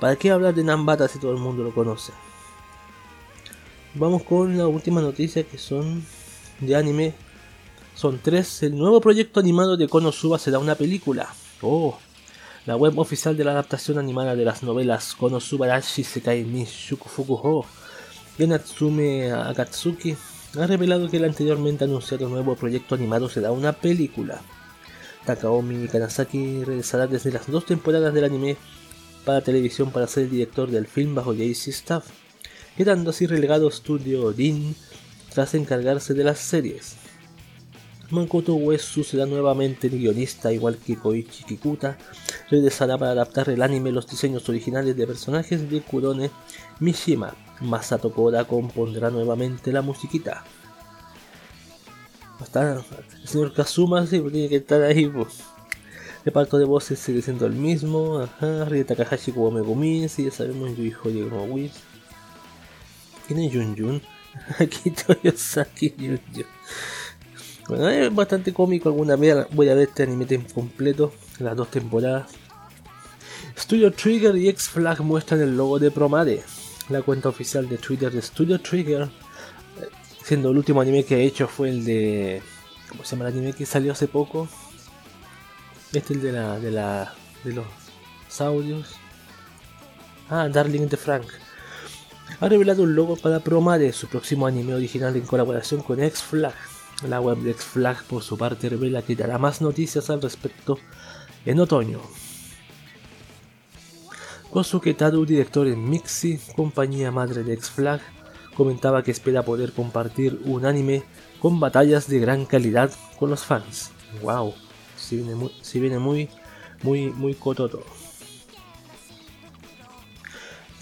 [0.00, 2.14] ¿Para qué hablar de Nambata si todo el mundo lo conoce?
[3.94, 6.02] Vamos con la última noticia que son
[6.60, 7.12] de anime.
[7.94, 8.62] Son tres.
[8.62, 11.28] El nuevo proyecto animado de Konosuba será una película.
[11.64, 11.96] Oh,
[12.66, 17.64] la web oficial de la adaptación animada de las novelas Konosuba Rashi Sekai ni Shukufuku
[18.36, 20.16] de Akatsuki
[20.58, 24.40] ha revelado que el anteriormente anunciado nuevo proyecto animado será una película.
[25.24, 28.56] Takaomi Kanazaki regresará desde las dos temporadas del anime
[29.24, 32.06] para televisión para ser el director del film bajo JC Staff,
[32.76, 34.74] quedando así relegado Studio Din
[35.32, 37.01] tras encargarse de las series.
[38.12, 41.96] Makoto Uesu será nuevamente el guionista, igual que Koichi Kikuta,
[42.50, 46.30] regresará para adaptar el anime los diseños originales de personajes de Kurone
[46.78, 47.34] Mishima.
[47.60, 50.44] Masato Koda compondrá nuevamente la musiquita.
[52.42, 52.84] Está,
[53.22, 55.06] el señor Kazuma sí, tiene que estar ahí.
[55.06, 55.38] Pues.
[56.22, 58.18] Reparto de voces sigue siendo el mismo.
[58.18, 61.72] Ajá, Rie Takahashi como Megumin, sí, ya sabemos, Yui Horii como Whis.
[63.26, 64.02] ¿Quién es Jun Jun?
[64.58, 66.44] Aquí Toyosaki Jun Jun.
[67.68, 68.88] Bueno, es bastante cómico.
[68.88, 72.30] Alguna vez voy a ver este anime completo, las dos temporadas.
[73.56, 76.42] Studio Trigger y X-Flag muestran el logo de Promade,
[76.88, 79.08] la cuenta oficial de Twitter de Studio Trigger.
[80.24, 82.42] Siendo el último anime que he hecho fue el de.
[82.88, 84.48] ¿Cómo se llama el anime que salió hace poco?
[85.92, 86.58] Este es el de la.
[86.58, 87.14] de la.
[87.44, 88.96] de los audios.
[90.30, 91.26] Ah, Darling de Frank.
[92.40, 96.54] Ha revelado un logo para Promade, su próximo anime original en colaboración con X-Flag.
[97.08, 100.78] La web de X-Flag por su parte revela que dará más noticias al respecto
[101.44, 102.00] en otoño.
[104.50, 108.00] Kosuke Tadu, director en Mixi, compañía madre de X-Flag,
[108.54, 111.02] comentaba que espera poder compartir un anime
[111.40, 113.90] con batallas de gran calidad con los fans.
[114.22, 114.54] Wow,
[114.96, 116.28] si viene muy, si viene muy,
[116.82, 117.82] muy, muy cototo.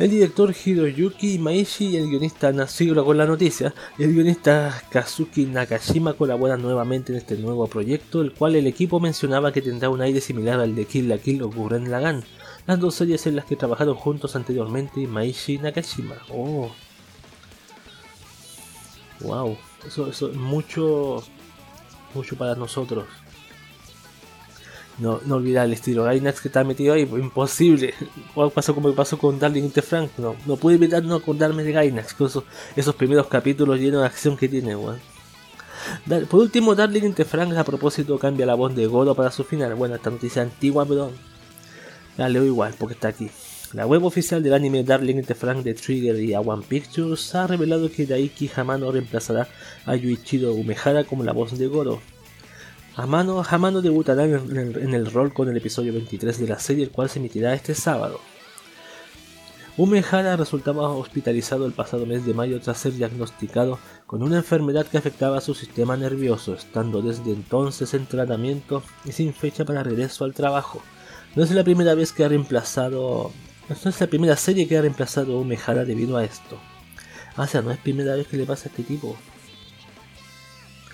[0.01, 6.15] El director Hiroyuki Maishi y el guionista Nashiro con la noticia, el guionista Kazuki Nakashima
[6.15, 10.23] colaboran nuevamente en este nuevo proyecto, el cual el equipo mencionaba que tendrá un aire
[10.23, 12.25] similar al de Kill la Kill o Gurren Lagann,
[12.67, 16.17] las dos series en las que trabajaron juntos anteriormente Maishi y Nakashima.
[16.31, 16.71] Oh.
[19.21, 21.23] Wow, eso es mucho,
[22.15, 23.05] mucho para nosotros.
[25.01, 27.95] No, olvidar el estilo Gainax que está metido ahí, imposible.
[28.33, 31.65] Igual pasó como pasó con Darling in the Frank, no, no pude evitar no acordarme
[31.65, 32.45] de Gainax, con esos,
[32.77, 34.99] esos primeros capítulos llenos de acción que tiene, weón.
[36.29, 39.45] Por último, Darling in the Frank a propósito cambia la voz de Goro para su
[39.45, 39.75] final.
[39.75, 41.11] Bueno, esta noticia antigua, pero
[42.17, 43.31] la leo igual porque está aquí.
[43.73, 47.35] La web oficial del anime Darling in the Frank de Trigger y A One Pictures
[47.35, 49.49] ha revelado que Daiki Hamano reemplazará
[49.87, 52.01] a Yuichiro Umehara como la voz de Goro.
[53.01, 57.19] Hamano debutará en el, rol con el episodio 23 de la serie, el cual se
[57.19, 58.21] emitirá este sábado.
[59.77, 64.99] Umehara resultaba hospitalizado el pasado mes de mayo tras ser diagnosticado con una enfermedad que
[64.99, 70.35] afectaba su sistema nervioso, estando desde entonces en tratamiento y sin fecha para regreso al
[70.35, 70.83] trabajo.
[71.35, 73.31] No es la primera vez que ha reemplazado.
[73.69, 76.59] No es la primera serie que ha reemplazado Umehara debido a esto.
[77.37, 79.17] Ah, o sea, no es primera vez que le pasa a este tipo.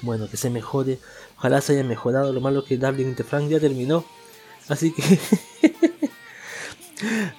[0.02, 1.00] Bueno, que se mejore.
[1.38, 2.32] Ojalá se haya mejorado.
[2.32, 4.04] Lo malo que Darling in the Frank ya terminó.
[4.68, 5.02] Así que.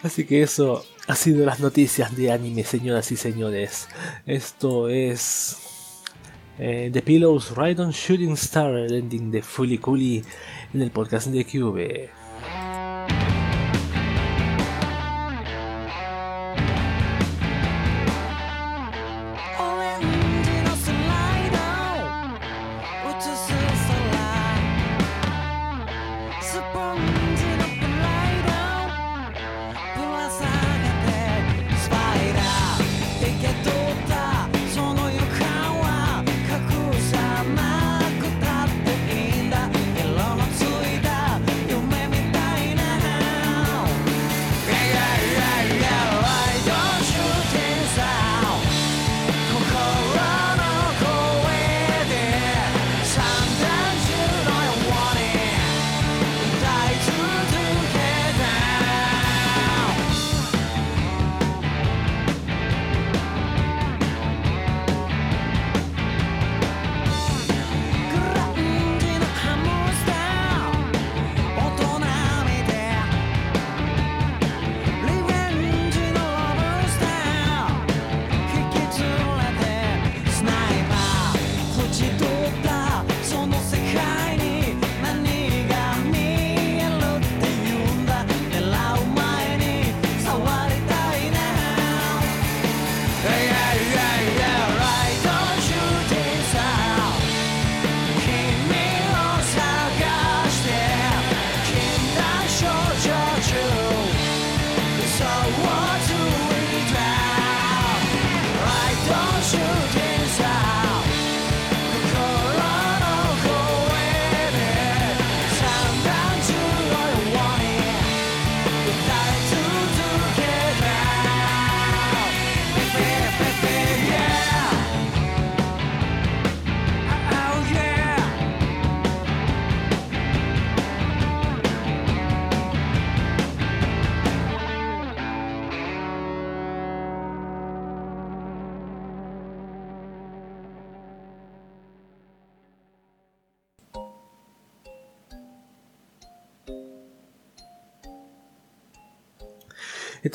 [0.04, 3.88] Así que eso ha sido las noticias de anime, señoras y señores.
[4.26, 5.58] Esto es.
[6.60, 10.24] eh, The Pillows Ride on Shooting Star, el ending de Fully Cooley
[10.74, 12.10] en el podcast de Cube.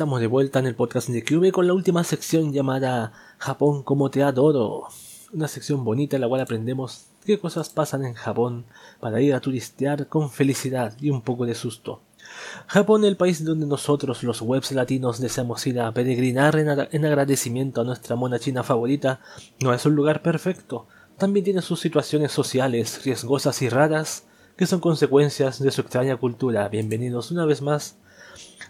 [0.03, 4.11] Estamos de vuelta en el podcast de Cube con la última sección llamada Japón como
[4.11, 4.89] te adoro.
[5.33, 8.65] Una sección bonita en la cual aprendemos qué cosas pasan en Japón
[8.99, 12.01] para ir a turistear con felicidad y un poco de susto.
[12.67, 17.07] Japón, el país donde nosotros los webs latinos deseamos ir a peregrinar en, agra- en
[17.07, 19.21] agradecimiento a nuestra mona china favorita,
[19.61, 20.89] no es un lugar perfecto.
[21.17, 24.25] También tiene sus situaciones sociales riesgosas y raras
[24.57, 26.69] que son consecuencias de su extraña cultura.
[26.69, 27.99] Bienvenidos una vez más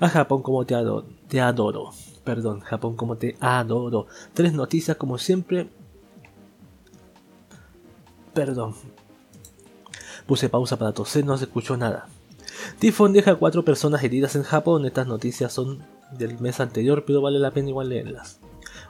[0.07, 1.91] a Japón como te adoro, te adoro.
[2.25, 4.07] Perdón, Japón como te adoro.
[4.35, 5.69] Tres noticias como siempre.
[8.35, 8.75] Perdón.
[10.27, 12.09] Puse pausa para toser, no se escuchó nada.
[12.79, 14.87] Tifón deja cuatro personas heridas en Japón.
[14.87, 18.39] Estas noticias son del mes anterior, pero vale la pena igual leerlas.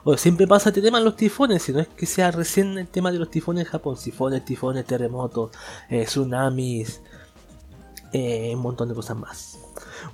[0.03, 2.87] O siempre pasa este tema en los tifones, si no es que sea recién el
[2.87, 3.97] tema de los tifones en Japón.
[4.01, 5.51] Tifones, tifones, terremotos,
[5.89, 7.01] eh, tsunamis,
[8.11, 9.62] eh, un montón de cosas más.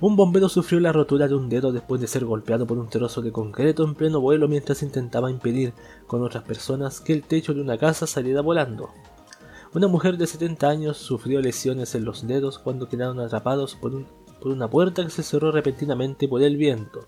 [0.00, 3.22] Un bombero sufrió la rotura de un dedo después de ser golpeado por un trozo
[3.22, 5.72] de concreto en pleno vuelo mientras intentaba impedir
[6.06, 8.90] con otras personas que el techo de una casa saliera volando.
[9.74, 14.06] Una mujer de 70 años sufrió lesiones en los dedos cuando quedaron atrapados por, un-
[14.40, 17.06] por una puerta que se cerró repentinamente por el viento.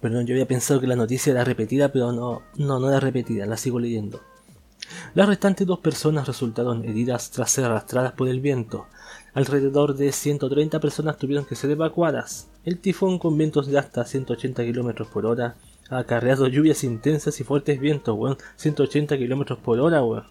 [0.00, 3.46] Perdón, yo había pensado que la noticia era repetida, pero no, no, no era repetida,
[3.46, 4.20] la sigo leyendo.
[5.14, 8.86] Las restantes dos personas resultaron heridas tras ser arrastradas por el viento.
[9.38, 12.48] Alrededor de 130 personas tuvieron que ser evacuadas.
[12.64, 15.54] El tifón con vientos de hasta 180 km por hora
[15.88, 18.36] ha acarreado lluvias intensas y fuertes vientos, weón.
[18.56, 20.24] 180 km por hora, weón.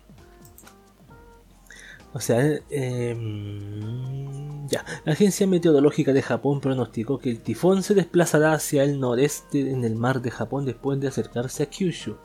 [2.12, 4.84] O sea, eh, em, ya.
[5.06, 9.86] La Agencia Meteorológica de Japón pronosticó que el tifón se desplazará hacia el noreste en
[9.86, 12.18] el mar de Japón después de acercarse a Kyushu.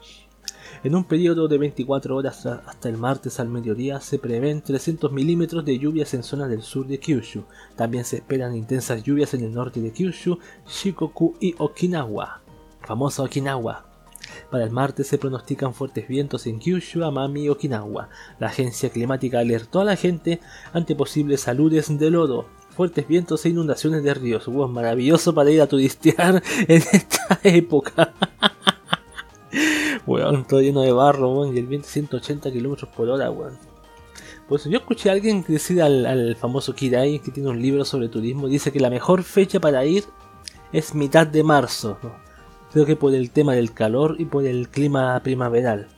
[0.85, 5.65] En un periodo de 24 horas hasta el martes al mediodía se prevén 300 milímetros
[5.65, 7.45] de lluvias en zonas del sur de Kyushu.
[7.77, 12.43] También se esperan intensas lluvias en el norte de Kyushu, Shikoku y Okinawa.
[12.81, 13.87] Famosa Okinawa.
[14.51, 18.09] Para el martes se pronostican fuertes vientos en Kyushu, Amami y Okinawa.
[18.39, 20.41] La agencia climática alertó a la gente
[20.73, 24.47] ante posibles aludes de lodo, fuertes vientos e inundaciones de ríos.
[24.47, 28.15] Wow, maravilloso para ir a turistear en esta época.
[30.07, 33.59] Weón, todo lleno de barro, weón, y el viento 180 km por hora, weón.
[34.49, 38.49] Pues yo escuché a alguien decir al, famoso Kirai, que tiene un libro sobre turismo,
[38.49, 40.05] dice que la mejor fecha para ir
[40.73, 41.97] es mitad de marzo.
[42.73, 45.89] Creo que por el tema del calor y por el clima primaveral.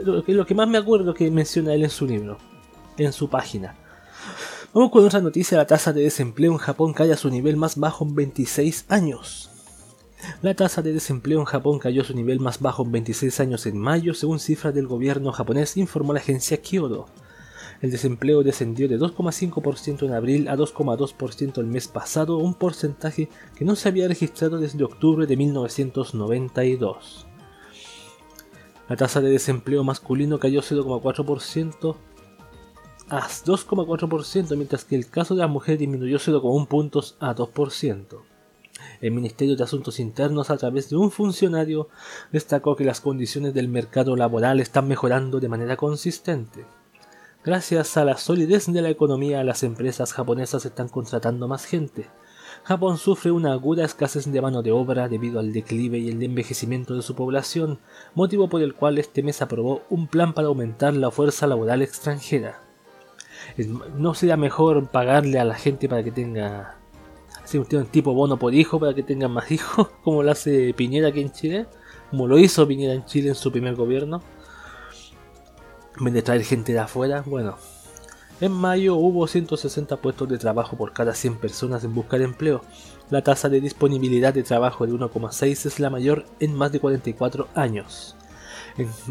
[0.00, 2.38] Lo que, lo que más me acuerdo que menciona él en su libro,
[2.96, 3.76] en su página.
[4.72, 7.76] Vamos con otra noticia, la tasa de desempleo en Japón cae a su nivel más
[7.76, 9.51] bajo en 26 años.
[10.40, 13.66] La tasa de desempleo en Japón cayó a su nivel más bajo en 26 años
[13.66, 17.06] en mayo, según cifras del gobierno japonés, informó la agencia Kyodo.
[17.80, 23.64] El desempleo descendió de 2,5% en abril a 2,2% el mes pasado, un porcentaje que
[23.64, 27.26] no se había registrado desde octubre de 1992.
[28.88, 31.96] La tasa de desempleo masculino cayó 0,4%
[33.08, 38.31] a 2,4%, mientras que el caso de la mujer disminuyó 0,1 puntos a 2%.
[39.02, 41.88] El Ministerio de Asuntos Internos, a través de un funcionario,
[42.30, 46.64] destacó que las condiciones del mercado laboral están mejorando de manera consistente.
[47.44, 52.08] Gracias a la solidez de la economía, las empresas japonesas están contratando más gente.
[52.62, 56.94] Japón sufre una aguda escasez de mano de obra debido al declive y el envejecimiento
[56.94, 57.80] de su población,
[58.14, 62.60] motivo por el cual este mes aprobó un plan para aumentar la fuerza laboral extranjera.
[63.96, 66.78] ¿No sería mejor pagarle a la gente para que tenga
[67.60, 71.08] así un tipo bono por hijo para que tengan más hijos, como lo hace Piñera
[71.08, 71.66] aquí en Chile,
[72.10, 74.22] como lo hizo Piñera en Chile en su primer gobierno?
[75.98, 77.56] En vez de traer gente de afuera, bueno.
[78.40, 82.62] En mayo hubo 160 puestos de trabajo por cada 100 personas en buscar empleo.
[83.10, 87.48] La tasa de disponibilidad de trabajo de 1,6 es la mayor en más de 44
[87.54, 88.16] años.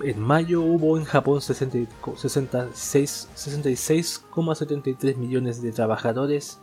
[0.04, 1.88] En, mayo hubo en Japón 60
[2.18, 6.60] 66 66,73 millones de trabajadores,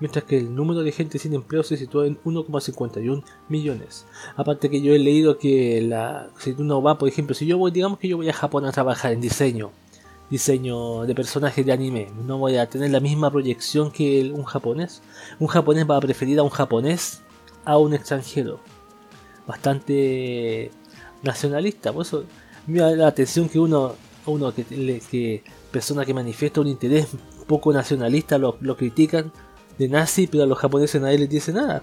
[0.00, 4.06] mientras que el número de gente sin empleo se situó en 1,51 millones.
[4.36, 7.70] Aparte que yo he leído que la, si uno va, por ejemplo, si yo voy,
[7.70, 9.70] digamos que yo voy a Japón a trabajar en diseño,
[10.30, 14.44] diseño de personajes de anime, no voy a tener la misma proyección que el- un
[14.44, 15.02] japonés.
[15.38, 17.22] Un japonés va a preferir a un japonés
[17.64, 18.60] a un extranjero.
[19.46, 20.70] Bastante
[21.22, 22.24] nacionalista, por eso
[22.66, 23.94] me da la atención que uno,
[24.26, 24.64] uno que,
[25.10, 27.06] que persona que manifiesta un interés
[27.46, 29.32] poco nacionalista lo, lo critican
[29.78, 31.82] de nazi, pero a los japoneses nadie les dice nada.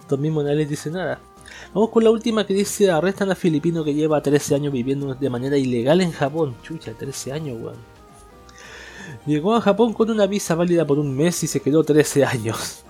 [0.00, 1.20] Estos mismos nadie les dice nada.
[1.72, 5.30] Vamos con la última que dice arrestan a filipino que lleva 13 años viviendo de
[5.30, 6.54] manera ilegal en Japón.
[6.62, 7.94] Chucha, 13 años, weón.
[9.26, 12.84] Llegó a Japón con una visa válida por un mes y se quedó 13 años.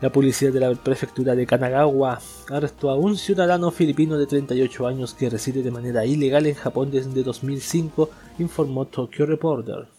[0.00, 5.14] La policía de la prefectura de Kanagawa arrestó a un ciudadano filipino de 38 años
[5.14, 8.08] que reside de manera ilegal en Japón desde 2005,
[8.38, 9.97] informó Tokyo Reporter.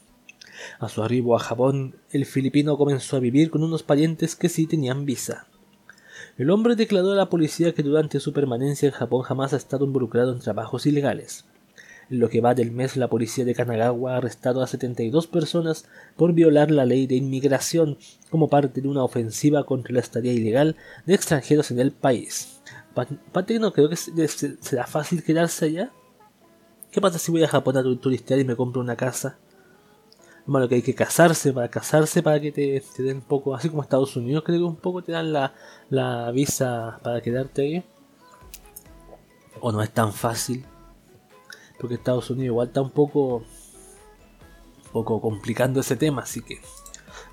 [0.80, 4.68] A su arribo a Japón, el filipino comenzó a vivir con unos parientes que sí
[4.68, 5.48] tenían visa.
[6.38, 9.86] El hombre declaró a la policía que durante su permanencia en Japón jamás ha estado
[9.86, 11.46] involucrado en trabajos ilegales.
[12.10, 15.86] En lo que va del mes, la policía de Kanagawa ha arrestado a 72 personas
[16.16, 17.98] por violar la ley de inmigración
[18.32, 20.76] como parte de una ofensiva contra la estadía ilegal
[21.06, 22.62] de extranjeros en el país.
[22.96, 25.92] Pa- Aparte que no creo que se- se- será fácil quedarse allá.
[26.92, 29.38] ¿Qué pasa si voy a Japón a tu- turistear y me compro una casa?
[30.52, 33.70] Bueno, que hay que casarse para casarse para que te, te den un poco, así
[33.70, 35.54] como Estados Unidos, creo que un poco te dan la,
[35.92, 37.84] la visa para quedarte ahí.
[39.62, 40.66] O no es tan fácil.
[41.80, 43.44] Porque Estados Unidos igual está un poco,
[44.92, 46.60] poco complicando ese tema, así que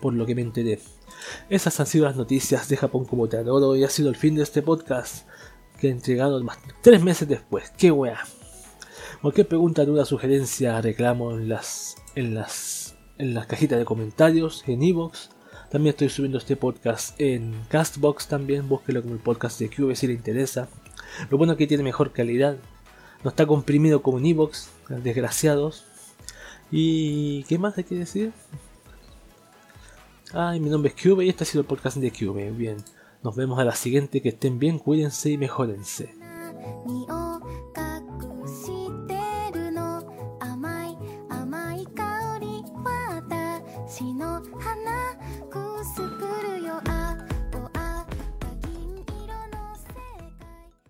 [0.02, 0.78] por lo que me enteré.
[1.48, 4.34] Esas han sido las noticias de Japón como te adoro y ha sido el fin
[4.34, 5.26] de este podcast
[5.80, 7.70] que he entregado más- tres meses después.
[7.78, 8.18] ¡Qué wea!
[9.22, 12.76] Cualquier pregunta, duda, sugerencia, reclamo en las, en las,
[13.18, 15.30] en las cajitas de comentarios, en Evox.
[15.70, 20.06] También estoy subiendo este podcast en Castbox también, búsquelo como el podcast de QV si
[20.06, 20.68] le interesa.
[21.30, 22.56] Lo bueno es que tiene mejor calidad,
[23.24, 25.84] no está comprimido como en Evox, desgraciados.
[26.70, 28.32] ¿Y qué más hay que decir?
[30.32, 32.51] Ay, mi nombre es Cube y este ha sido el podcast de Cube.
[32.51, 32.76] Bien,
[33.22, 36.14] nos vemos a la siguiente, que estén bien, cuídense y mejórense.